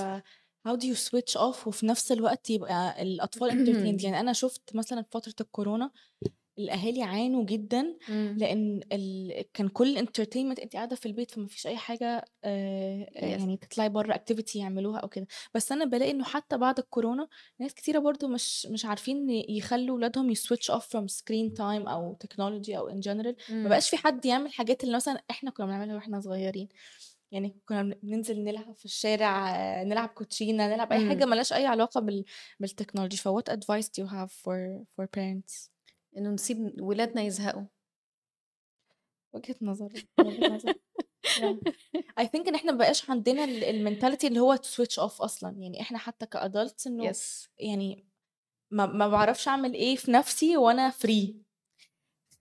how 0.68 0.76
do 0.76 0.86
you 0.86 0.94
switch 0.96 1.36
off 1.36 1.66
وفي 1.66 1.86
نفس 1.86 2.12
الوقت 2.12 2.50
يبقى 2.50 3.02
الأطفال 3.02 3.52
entertained 3.52 4.04
يعني 4.04 4.20
أنا 4.20 4.32
شُفت 4.32 4.76
مثلًا 4.76 5.02
في 5.02 5.08
فترة 5.12 5.34
الكورونا 5.40 5.90
الأهالي 6.58 7.02
عانوا 7.02 7.44
جدًا. 7.44 7.98
لإن 8.36 8.80
ال 8.92 9.44
كان 9.54 9.68
كل 9.68 9.98
entertainment 10.06 10.60
أنتِ 10.62 10.76
قاعدة 10.76 10.96
في 10.96 11.06
البيت 11.06 11.30
فما 11.30 11.48
فيش 11.48 11.66
أي 11.66 11.76
حاجة 11.76 12.24
آآ 12.44 13.06
yes. 13.20 13.42
يعني 13.42 13.56
تطلعي 13.56 13.88
برّه 13.88 14.14
activity 14.14 14.56
يعملوها 14.56 15.00
أو 15.00 15.08
كده، 15.08 15.26
بس 15.54 15.72
أنا 15.72 15.84
بالاقي 15.84 16.10
إنه 16.10 16.24
حتى 16.24 16.58
بعد 16.58 16.78
الكورونا 16.78 17.28
ناس 17.60 17.74
كتيرة 17.74 17.98
برضه 17.98 18.28
مش 18.28 18.66
مش 18.66 18.84
عارفين 18.84 19.30
يخلّوا 19.30 19.96
ولادهم 19.96 20.34
يswitch 20.34 20.74
off 20.76 20.82
from 20.82 21.06
screen 21.08 21.50
time 21.58 21.88
أو 21.88 22.18
technology 22.24 22.70
أو 22.76 22.90
in 22.90 23.02
general 23.04 23.34
ما. 23.48 23.68
بقاش 23.68 23.90
في 23.90 23.96
حد 23.96 24.26
يعمل 24.26 24.46
الحاجات 24.46 24.84
اللي 24.84 24.96
مثلًا 24.96 25.22
إحنا 25.30 25.50
كنا 25.50 25.66
بنعملها 25.66 25.94
وإحنا 25.96 26.20
صغيرين. 26.20 26.68
يعني 27.32 27.60
كنا 27.68 27.82
بننزل 28.02 28.44
نلعب 28.44 28.76
في 28.76 28.84
الشارع 28.84 29.52
نلعب 29.82 30.08
كوتشينة 30.08 30.74
نلعب 30.74 30.92
أي 30.92 31.08
حاجة 31.08 31.24
ملهاش 31.24 31.52
أي 31.52 31.66
علاقة 31.66 32.00
بال 32.00 32.24
بال 32.60 32.70
technology 32.70 33.16
ف 33.16 33.28
what 33.28 33.52
advice 33.52 33.86
do 33.86 34.04
you 34.04 34.08
have 34.10 34.30
for 34.30 34.84
for 34.96 35.06
parents 35.16 35.70
إنه 36.16 36.30
نسيب 36.30 36.80
ولادنا 36.80 37.22
يزهقوا. 37.22 37.64
وجهة 39.34 39.56
نظر 39.62 39.92
وجهة 40.20 40.48
نظر 40.54 40.74
I 42.20 42.24
think 42.24 42.48
إن 42.48 42.54
إحنا 42.54 42.72
ما 42.72 42.78
بقاش 42.78 43.10
عندنا 43.10 43.44
ال 43.44 43.53
mentality 43.53 44.26
اللي 44.26 44.40
هو 44.40 44.56
switch 44.56 44.96
off 44.96 45.20
أصلا. 45.20 45.56
يعني 45.58 45.80
إحنا 45.80 45.98
حتى 45.98 46.26
ك 46.26 46.35
adults 46.35 46.86
إنه 46.86 47.12
yes. 47.12 47.48
يعني 47.58 48.06
ما 48.70 48.86
ما 48.86 49.08
بعرفش 49.08 49.48
أعمل 49.48 49.74
إيه 49.74 49.96
في 49.96 50.10
نفسي 50.10 50.56
وأنا 50.56 50.90
free 50.90 51.42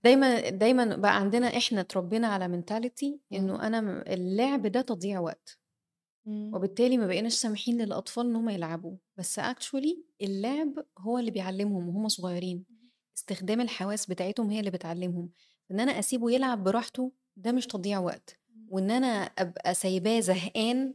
دايما 0.04 0.48
دايما 0.48 0.96
بقى 0.96 1.16
عندنا 1.16 1.56
إحنا 1.56 1.80
اتربينا 1.80 2.28
على 2.28 2.48
mentality 2.48 3.20
إنه 3.32 3.66
أنا 3.66 4.04
اللعب 4.12 4.66
ده 4.66 4.80
تضييع 4.80 5.20
وقت. 5.20 5.58
وبالتالي 6.26 6.96
ما 6.96 7.06
بقيناش 7.06 7.32
سامحين 7.34 7.82
للأطفال 7.82 8.26
إن 8.26 8.36
هم 8.36 8.48
يلعبوا. 8.48 8.96
بس 9.16 9.38
اكشولي 9.38 10.04
اللعب 10.22 10.74
هو 10.98 11.18
اللي 11.18 11.30
بيعلمهم 11.30 11.88
وهم 11.88 12.08
صغيرين. 12.08 12.64
استخدام 13.16 13.60
الحواس 13.60 14.06
بتاعتهم 14.06 14.50
هي 14.50 14.60
اللي 14.60 14.70
بتعلمهم. 14.70 15.30
إن 15.70 15.80
أنا 15.80 15.98
أسيبه 15.98 16.30
يلعب 16.30 16.64
براحته 16.64 17.12
ده 17.36 17.52
مش 17.52 17.66
تضييع 17.66 17.98
وقت، 17.98 18.40
إمم. 18.56 18.66
وإن 18.70 18.90
أنا 18.90 19.06
أبقى 19.06 19.74
سايباه 19.74 20.20
زهقان 20.20 20.94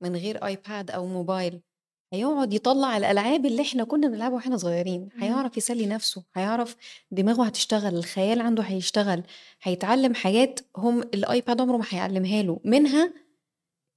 من 0.00 0.16
غير 0.16 0.46
أيباد 0.46 0.90
أو 0.90 1.06
موبايل، 1.06 1.62
هيقعد 2.12 2.52
يطلّع 2.52 2.96
الألعاب 2.96 3.46
اللي 3.46 3.62
إحنا 3.62 3.84
كنا 3.84 4.08
بنلعبها 4.08 4.34
وإحنا 4.36 4.56
صغيرين، 4.56 5.00
إمم. 5.14 5.22
هيعرف 5.22 5.56
يسلي 5.56 5.86
نفسه، 5.86 6.24
هيعرف 6.34 6.76
دماغه 7.10 7.44
هتشتغل، 7.46 7.96
الخيال 7.96 8.40
عنده 8.40 8.62
هيشتغل، 8.62 9.22
هيتعلم 9.62 10.14
حاجات 10.14 10.60
هم 10.76 11.00
الأيباد 11.02 11.60
عمره 11.60 11.76
ما 11.76 11.84
هيعلمها 11.88 12.42
له، 12.42 12.60
منها 12.64 13.12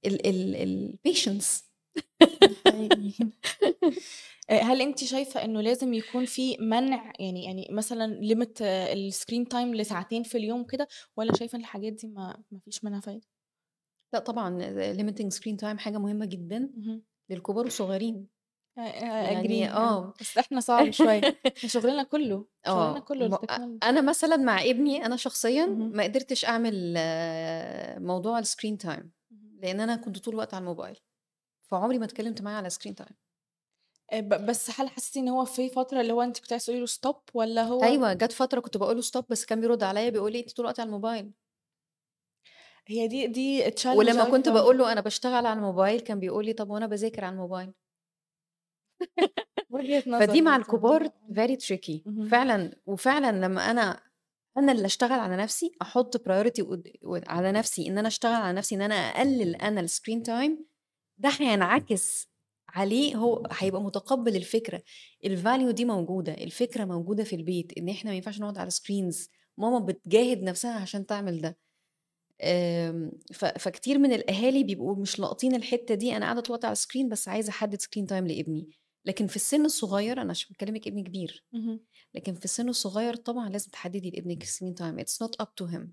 ال 0.06 0.26
ال 0.26 0.98
الpatience 1.06 1.46
حقيقي. 2.66 3.30
آآ 4.50 4.60
هل 4.62 4.82
أنتِ 4.82 5.04
شايفة 5.04 5.44
إنه 5.44 5.60
لازم 5.60 5.94
يكون 5.94 6.24
في 6.24 6.56
منع 6.60 7.12
يعني 7.20 7.44
يعني 7.44 7.68
مثلًا 7.70 8.20
limit 8.22 8.62
الscreen 8.94 9.44
time 9.54 9.74
لساعتين 9.76 10.22
في 10.22 10.38
اليوم 10.38 10.64
كده، 10.64 10.88
والّا 11.16 11.34
شايفة 11.34 11.56
إن 11.56 11.60
الحاجات 11.60 11.92
دي 11.92 12.08
ما 12.08 12.42
ما 12.50 12.58
فيش 12.64 12.84
منها 12.84 13.00
فايدة؟ 13.00 13.26
لأ 14.14 14.20
طبعًا 14.20 14.58
limiting 14.94 15.34
screen 15.36 15.56
time 15.62 15.78
حاجة 15.78 15.98
مهمة 15.98 16.26
جدًا. 16.26 16.70
للكبار 17.34 17.64
والصغيرين. 17.64 18.28
يعني 18.76 19.68
agree 19.68 19.70
آه، 19.72 19.76
آه. 19.98 20.14
بس 20.20 20.38
إحنا 20.38 20.60
صعب 20.60 20.88
إحنا 21.56 21.68
شغلنا 21.68 22.02
كله، 22.02 22.46
شغلنا 22.66 22.98
آه، 22.98 22.98
كله 23.00 23.26
م 23.28 23.34
أ 23.34 23.38
التكنولوجي. 23.44 23.80
أنا 23.82 24.00
مثلًا 24.00 24.36
مع 24.36 24.62
ابني 24.62 25.06
أنا 25.06 25.16
شخصيًا. 25.16 25.66
ما 25.66 26.02
قدرتش 26.02 26.44
أعمل 26.44 26.94
موضوع 27.98 28.38
time 28.86 28.86
اهم. 29.32 29.58
لإن 29.62 29.80
أنا 29.80 29.96
كنت 29.96 30.18
طول 30.18 30.34
الوقت 30.34 30.54
على 30.54 30.62
الموبايل، 30.62 30.96
فعمري 31.70 31.98
ما 31.98 32.04
اتكلمت 32.04 32.42
معاه 32.42 32.54
على. 33.00 33.14
آآ 34.12 34.20
ب 34.20 34.46
بس 34.46 34.80
هل 34.80 34.88
حسيتِ 34.88 35.16
إن 35.16 35.28
هو 35.28 35.44
في 35.44 35.68
فترة 35.70 36.00
اللي 36.00 36.12
هو 36.12 36.22
أنتِ 36.22 36.40
كنتِ 36.40 36.52
عايزة 36.52 36.64
تقولي 36.66 36.80
له 36.80 36.86
stop 36.86 37.18
والّا 37.34 37.62
هو 37.62 37.82
أيوه، 37.84 38.12
جات 38.12 38.32
فترة 38.32 38.60
كنت 38.60 38.76
باقول 38.76 38.96
له 38.96 39.02
stop 39.02 39.24
بس 39.30 39.44
كان 39.44 39.60
بيرد 39.60 39.82
عليَّ 39.82 40.10
بيقول 40.10 40.32
لي: 40.32 40.40
"أنتِ 40.40 40.52
طول 40.52 40.64
الوقت 40.64 40.80
على 40.80 40.86
الموبايل." 40.86 41.32
هي 42.88 43.08
دي 43.08 43.26
دي 43.26 43.70
challenge 43.70 43.96
ولمّا 43.96 44.24
كنت 44.24 44.48
في 44.48 44.54
باقول 44.54 44.78
له: 44.78 44.92
"أنا 44.92 45.00
باشتغل 45.00 45.46
على 45.46 45.52
الموبايل." 45.52 46.00
كان 46.00 46.20
بيقول 46.20 46.46
لي: 46.46 46.52
"طب 46.52 46.70
وأنا 46.70 46.86
باذاكر 46.86 47.24
على 47.24 47.32
الموبايل." 47.32 47.72
فدي 50.20 50.42
مع 50.42 50.56
الكبار 50.56 51.04
آه. 51.04 51.12
very 51.32 51.56
tricky 51.56 52.00
اهم. 52.06 52.28
فعلًا، 52.30 52.76
وفعلًا 52.86 53.46
لمّا 53.46 53.70
أنا 53.70 54.00
أنا 54.58 54.72
اللي 54.72 54.86
أشتغل 54.86 55.20
على 55.20 55.36
نفسي، 55.36 55.72
قد 56.62 56.92
ود 57.02 57.24
على 57.28 57.52
نفسي 57.52 57.88
إن 57.88 57.98
أنا 57.98 58.08
أشتغل 58.08 58.34
على 58.34 58.56
نفسي 58.58 58.74
إن 58.74 58.82
أنا 58.82 58.94
أقلل 58.94 59.56
أنا 59.56 59.86
الscreen 59.86 60.22
time 60.28 60.52
ده 61.18 61.30
هينعكس 61.40 62.28
عليه 62.68 63.16
هو 63.16 63.42
هيبقى 63.52 63.82
متقبل 63.82 64.36
الفكرة، 64.36 64.82
الvalue 65.26 65.70
دي 65.70 65.84
موجودة، 65.84 66.32
الفكرة 66.34 66.84
موجودة 66.84 67.24
في 67.24 67.36
البيت 67.36 67.78
إن 67.78 67.88
إحنا 67.88 68.10
ما 68.10 68.16
ينفعش 68.16 68.40
نقعد 68.40 68.58
على 68.58 68.70
screens 68.70 69.28
ماما 69.58 69.78
بتجاهد 69.78 70.42
نفسها 70.42 70.80
عشان 70.80 71.06
تعمل 71.06 71.40
ده. 71.40 71.58
فكتير 73.58 73.98
من 73.98 74.12
الأهالي 74.12 74.64
بيبقوا 74.64 74.96
مش 74.96 75.18
لاقطين 75.20 75.54
الحتة 75.54 75.94
دي، 75.94 76.16
أنا 76.16 76.24
قاعدة 76.24 76.40
طول 76.40 76.58
على 76.64 76.76
الscreen 76.76 77.06
بس 77.10 77.28
عايزة 77.28 77.50
أحدد 77.50 77.82
screen 77.82 78.06
time 78.10 78.12
لابني، 78.12 78.68
لكن 79.04 79.26
في 79.26 79.36
السن 79.36 79.64
الصغير 79.64 80.22
أنا 80.22 80.30
عشان 80.30 80.48
باكلمِك 80.50 80.86
ابني 80.88 81.02
كبير،. 81.02 81.44
لكن 82.14 82.34
في 82.34 82.44
السن 82.44 82.68
الصغير 82.68 83.16
طبعًا 83.16 83.50
لازم 83.50 83.70
تحددي 83.70 84.10
لابنِك 84.10 84.44
screen 84.44 84.74
time 84.80 85.04
it's 85.04 85.26
not 85.26 85.44
up 85.46 85.50
to 85.62 85.68
him. 85.74 85.92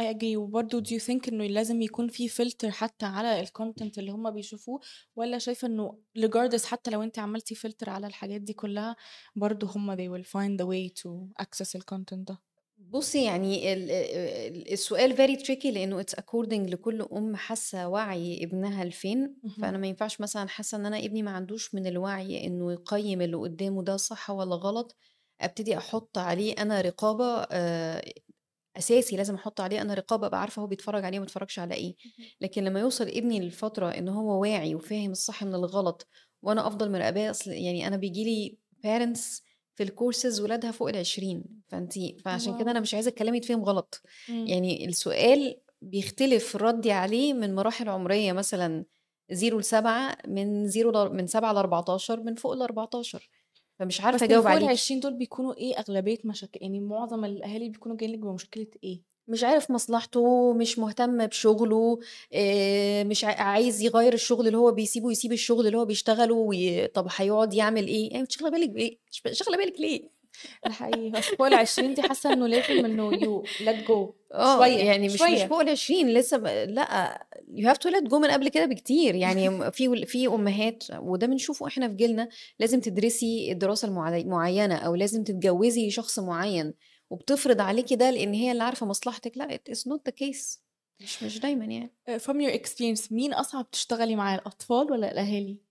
I 0.00 0.04
agree 0.14 0.36
وبرضه 0.36 0.82
do 0.82 0.86
you 0.86 1.02
think 1.04 1.28
إنه 1.28 1.46
لازم 1.46 1.82
يكون 1.82 2.08
في 2.08 2.28
filter 2.28 2.66
حتى 2.66 3.06
على 3.06 3.46
الcontent 3.46 3.98
اللي 3.98 4.10
هُم 4.10 4.30
بيشوفوه، 4.30 4.80
والّا 5.16 5.38
شايفة 5.38 5.68
إنه 5.68 5.98
regardless 6.18 6.64
حتى 6.64 6.90
لو 6.90 7.02
أنتِ 7.02 7.18
عملتِ 7.18 7.54
filter 7.54 7.88
على 7.88 8.06
الحاجات 8.06 8.40
دي 8.40 8.52
كلها، 8.52 8.96
برضه 9.36 9.66
هُم 9.68 9.96
they 9.96 10.08
will 10.18 10.26
find 10.26 10.60
a 10.62 10.66
way 10.66 10.92
to 11.02 11.10
access 11.42 11.80
الcontent 11.80 12.14
ده؟ 12.14 12.38
بُصّي 12.90 13.24
يعني 13.24 13.72
ال 13.72 13.90
ال 13.90 14.72
السؤال 14.72 15.16
very 15.16 15.40
tricky 15.42 15.66
لإنه 15.66 16.02
it's 16.02 16.14
according 16.20 16.70
لكل 16.70 17.02
أم 17.02 17.36
حاسة 17.36 17.88
وعي 17.88 18.44
ابنها 18.44 18.84
لفين، 18.84 19.36
اهم. 19.44 19.54
فأنا 19.60 19.78
ما 19.78 19.86
ينفعش 19.86 20.20
مثلًا 20.20 20.48
حاسة 20.48 20.76
إن 20.78 20.86
أنا 20.86 20.98
ابني 20.98 21.22
ما 21.22 21.30
عندوش 21.30 21.74
من 21.74 21.86
الوعي 21.86 22.46
إنه 22.46 22.72
يقيّم 22.72 23.20
اللي 23.22 23.36
قدامه 23.36 23.82
ده 23.82 23.96
صح 23.96 24.30
والّا 24.30 24.54
غلط، 24.54 24.96
أبتدي 25.40 25.76
أحط 25.78 26.18
عليه 26.18 26.52
أنا 26.58 26.80
رقابة 26.80 27.24
آآ، 27.52 28.02
أساسي 28.76 29.16
لازم 29.16 29.34
أحط 29.34 29.60
عليه 29.60 29.80
أنا 29.82 29.94
رقابة 29.94 30.26
أبقى 30.26 30.40
عارفة 30.40 30.62
هو 30.62 30.66
بيتفرج 30.66 31.04
عليه 31.04 31.18
وما 31.18 31.24
بيتفرجش 31.26 31.58
على 31.58 31.74
إيه، 31.74 31.96
اهم. 32.04 32.30
لكن 32.40 32.64
لمّا 32.64 32.80
يوصل 32.80 33.08
ابني 33.08 33.40
لفترة 33.48 33.88
إن 33.90 34.08
هو 34.08 34.42
واعي 34.42 34.74
وفاهم 34.74 35.10
الصح 35.12 35.44
من 35.44 35.54
الغلط، 35.54 36.08
وأنا 36.42 36.66
أفضل 36.66 36.92
مراقباه 36.92 37.30
أصل 37.30 37.50
يعني 37.52 37.86
أنا 37.86 37.96
بييجي 37.96 38.24
لي 38.24 38.58
parents 38.86 39.42
في 39.76 39.86
الcourses 39.86 40.40
ولادها 40.42 40.70
فوق 40.72 40.92
ال20 40.92 41.48
فأنتِ 41.68 41.92
فعشان 42.24 42.58
كده 42.58 42.72
واو! 42.72 42.80
مش 42.80 42.94
عايزة 42.94 43.08
الكلام 43.10 43.34
يتفهم 43.34 43.64
غلط، 43.64 44.02
إمم. 44.28 44.46
يعني 44.46 44.86
السؤال 44.88 45.60
بيختلف 45.82 46.56
ردي 46.56 46.92
عليه 46.92 47.32
من 47.34 47.54
مراحل 47.54 47.88
عمرية 47.88 48.32
مثلًا 48.32 48.84
0 49.32 49.62
ل7 49.62 50.28
من 50.28 50.68
0 50.70 50.92
ل 51.08 51.14
من 51.16 51.26
7 51.26 51.52
ل14 51.62 52.10
من 52.10 52.34
فوق 52.34 52.56
ال14 52.66 53.18
فمش 53.78 54.00
عارفة 54.00 54.16
بس 54.16 54.22
اللي 54.24 54.38
أجاوب 54.38 54.44
فوق 54.44 54.52
عليكِ. 54.52 54.70
ال20 54.76 55.00
دول 55.02 55.14
بيكونوا 55.14 55.54
إيه 55.56 55.78
أغلبية 55.78 56.18
مشاك 56.24 56.62
يعني 56.62 56.80
معظم 56.80 57.24
الأهالي 57.24 57.68
بيكونوا 57.68 57.96
جايين 57.96 58.14
لِك 58.14 58.20
بمشكلة 58.20 58.66
إيه؟ 58.84 59.15
مش 59.28 59.44
عارف 59.44 59.70
مصلحته، 59.70 60.52
مش 60.52 60.78
مهتم 60.78 61.26
بشغله، 61.26 61.98
آآ، 62.32 63.04
مش 63.04 63.24
ع 63.24 63.28
عايز 63.42 63.82
يغيّر 63.82 64.12
الشغل 64.12 64.46
اللي 64.46 64.58
هو 64.58 64.72
بيسيبه، 64.72 65.10
يسيب 65.10 65.32
الشغل 65.32 65.66
اللي 65.66 65.78
هو 65.78 65.84
بيشتغله 65.84 66.34
وي 66.34 66.86
طب 66.86 67.06
هيقعد 67.16 67.54
يعمل 67.54 67.86
إيه؟ 67.88 68.12
يعني 68.12 68.26
شاغلة 68.30 68.50
بالِك 68.50 68.70
بإيه؟ 68.70 68.98
ش 69.10 69.22
شاغلة 69.32 69.56
بالِك 69.56 69.80
ليه؟ 69.80 70.10
أصل 71.18 71.36
فوق 71.38 71.48
ال20 71.48 71.94
دي 71.94 72.02
حاسة 72.02 72.30
إنه 72.30 72.46
لازم 72.46 72.84
إنه 72.84 73.12
you 73.12 73.46
let 73.64 73.84
go 73.88 74.12
آه، 74.34 74.56
شوية، 74.58 74.78
يعني 74.78 75.06
مش 75.06 75.14
مش 75.14 75.18
شوية. 75.18 75.46
فوق 75.46 75.62
ال20 75.64 75.90
لسه 76.06 76.36
ب 76.36 76.46
لأ 76.46 77.26
you 77.56 77.64
have 77.66 77.76
to 77.78 77.90
let 77.92 78.08
go 78.10 78.14
من 78.14 78.30
قبل 78.30 78.48
كده 78.48 78.66
بكتير، 78.66 79.14
يعني 79.14 79.48
م 79.48 79.70
في 79.70 80.06
في 80.06 80.26
أمهات 80.26 80.84
وده 81.00 81.26
بنشوفه 81.26 81.66
إحنا 81.66 81.88
في 81.88 81.94
جيلنا 81.94 82.28
لازم 82.58 82.80
تدرسي 82.80 83.52
الدراسة 83.52 83.88
المعل 83.88 84.26
معيّنة 84.28 84.74
أو 84.76 84.94
لازم 84.94 85.24
تتجوزي 85.24 85.90
شخص 85.90 86.18
معيّن، 86.18 86.74
وبتفرض 87.10 87.60
عليكِ 87.60 87.92
ده 87.92 88.10
لإن 88.10 88.34
هي 88.34 88.52
اللي 88.52 88.62
عارفة 88.64 88.86
مصلحتِك، 88.86 89.38
it 89.38 89.72
is 89.72 89.80
not 89.80 90.00
the 90.08 90.12
case 90.12 90.58
مش 91.02 91.22
مش 91.22 91.38
دايمًا 91.38 91.64
يعني. 91.64 91.92
from 92.18 92.34
your 92.34 92.60
experience 92.60 93.12
مين 93.12 93.34
أصعب 93.34 93.70
تشتغلي 93.70 94.16
معاه 94.16 94.34
الأطفال 94.38 94.92
والّا 94.92 95.12
الأهالي؟ 95.12 95.62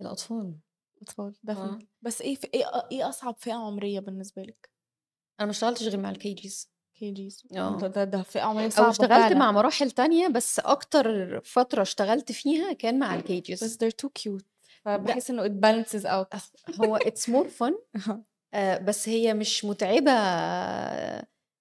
الأطفال. 0.00 0.54
الأطفال 0.96 1.34
آه. 1.48 1.78
بس 2.02 2.22
إيه 2.22 2.34
ف 2.34 2.44
إيه 2.54 2.64
أ 2.66 2.88
إيه 2.92 3.08
أصعب 3.08 3.36
فئة 3.38 3.52
عمرية 3.52 4.00
بالنسبة 4.00 4.42
لِك؟ 4.42 4.70
أنا 5.40 5.46
ما 5.46 5.50
اشتغلتش 5.50 5.82
غير 5.82 5.96
مع 6.00 6.12
الKGs. 6.14 6.66
KGs 6.96 7.46
ده 7.50 7.60
آه. 7.60 7.76
ده 7.88 8.04
ده 8.04 8.22
فئة 8.22 8.40
عمرية 8.42 8.64
أو 8.64 8.70
صعبة 8.70 8.90
اشتغلت. 8.90 9.32
مع 9.32 9.52
مراحل 9.52 9.90
تانية 9.90 10.28
بس 10.28 10.60
أكتر 10.60 11.40
فترة 11.44 11.82
اشتغلت 11.82 12.32
فيها 12.32 12.72
كان 12.72 12.98
مع 12.98 13.20
الKGs. 13.20 13.50
بس 13.64 13.76
they're 13.76 14.06
too 14.06 14.08
cute 14.18 14.30
لأ. 14.86 14.98
فباحس 14.98 15.30
إنه 15.30 15.44
it 15.48 15.50
balances 15.60 16.02
out. 16.04 16.38
هو 16.80 16.98
it's 16.98 17.28
more 17.30 17.48
fun 17.60 17.72
أها. 17.96 18.10
آآ، 18.10 18.24
بس 18.84 19.08
هي 19.08 19.34
مش 19.34 19.64
متعبة 19.64 20.10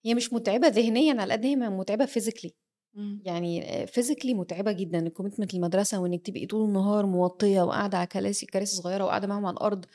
هي 0.05 0.15
مش 0.15 0.33
متعبة 0.33 0.67
ذهنيًا 0.67 1.21
على 1.21 1.33
قد 1.33 1.45
هي 1.45 1.55
متعبة 1.55 2.05
physically 2.05 2.49
إمم. 2.97 3.21
يعني 3.25 3.63
آآ 3.83 3.85
physically 3.87 4.27
متعبة 4.35 4.73
جدًا 4.73 5.09
commitment 5.21 5.55
المدرسة 5.55 5.99
وإنِّك 6.01 6.27
تبقي 6.27 6.45
طول 6.45 6.69
النهار 6.69 7.07
موطية 7.07 7.61
وقاعدة 7.61 7.97
على 7.99 8.07
كراسي 8.07 8.45
كراسي 8.45 8.75
صغيرة 8.77 9.05
وقاعدة 9.05 9.27
معاهم 9.27 9.45
على 9.45 9.53
الأرض، 9.53 9.85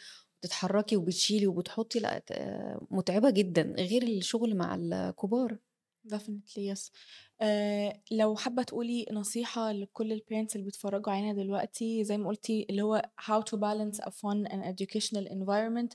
بتتحركي 0.43 0.97
وبتشيلي 0.99 1.49
وبتحطي 1.49 2.01
لأ 2.01 2.19
ت 2.21 2.33
متعبة 2.91 3.31
جدًا 3.31 3.63
غير 3.79 4.03
الشغل 4.05 4.57
مع 4.57 4.75
الكبار. 4.77 5.59
definitely 6.09 6.63
yes 6.73 6.91
آآ، 7.41 8.03
لو 8.11 8.37
حابة 8.37 8.63
تقولي 8.63 9.07
نصيحة 9.13 9.73
لكل 9.73 10.19
الparents 10.21 10.53
اللي 10.55 10.65
بيتفرجوا 10.65 11.13
علينا 11.13 11.33
دلوقتي 11.43 12.05
زي 12.05 12.19
ما 12.19 12.29
قلتِ 12.29 12.51
اللي 12.51 12.83
هو 12.83 13.03
how 13.21 13.41
to 13.41 13.59
balance 13.59 13.99
a 14.05 14.11
fun 14.11 14.49
and 14.53 14.65
educational 14.65 15.27
environment 15.33 15.91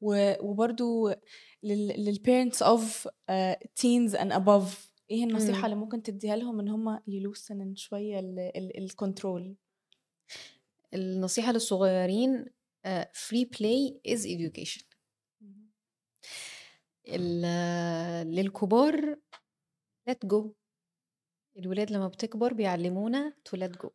و 0.00 0.32
وبرضه 0.40 1.16
لل 1.62 2.14
للparents 2.14 2.58
of 2.66 3.08
آآ 3.28 3.58
teens 3.80 4.12
and 4.12 4.32
above 4.32 4.88
إيه 5.10 5.24
النصيحة 5.24 5.56
إمم. 5.58 5.64
اللي 5.64 5.76
ممكن 5.76 6.02
تديها 6.02 6.36
لهم 6.36 6.60
إن 6.60 6.68
هم 6.68 6.98
يloosen 6.98 7.74
شوية 7.74 8.18
ال 8.18 8.38
ال 8.56 8.90
الcontrol؟ 8.90 9.54
النصيحة 10.94 11.52
للصغيرين 11.52 12.44
free 13.12 13.44
play 13.56 13.94
is 14.08 14.20
education. 14.26 14.84
للكبار 18.24 19.16
let 20.10 20.26
go 20.26 20.46
الولاد 21.56 21.90
لمّا 21.90 22.08
بتكبر 22.08 22.52
بيعلمونا 22.52 23.32
to 23.48 23.58
let 23.58 23.72
go. 23.86 23.90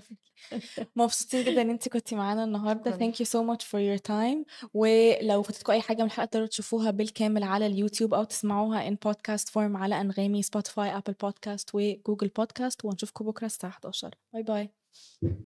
مبسوطين 0.96 1.44
جدًا 1.44 1.62
إن 1.62 1.70
أنتِ 1.70 1.88
كنتِ 1.88 2.14
معانا 2.14 2.44
النهارده. 2.44 2.98
thank 2.98 3.14
you 3.14 3.24
so 3.26 3.38
much 3.54 3.64
for 3.64 3.78
your 3.78 4.02
time. 4.08 4.68
ولو 4.74 5.42
فاتتكم 5.42 5.72
أي 5.72 5.80
حاجة 5.80 5.98
من 6.02 6.06
الحلقة 6.06 6.26
تقدروا 6.26 6.46
تشوفوها 6.46 6.90
بالكامل 6.90 7.42
على 7.42 7.66
اليوتيوب 7.66 8.14
أو 8.14 8.24
تسمعوها 8.24 8.90
in 8.90 8.94
podcast 8.94 9.44
form 9.50 9.56
على 9.76 10.00
أنغامي، 10.00 10.42
Spotify، 10.42 11.00
Apple 11.00 11.14
podcast 11.26 11.64
و 11.74 11.82
Google 11.82 12.30
podcast. 12.40 12.84
ونشوفكم 12.84 13.24
بكرة 13.24 13.46
الساعة 13.46 13.70
11:00 13.70 14.10
bye 14.32 14.42
bye. 14.42 14.70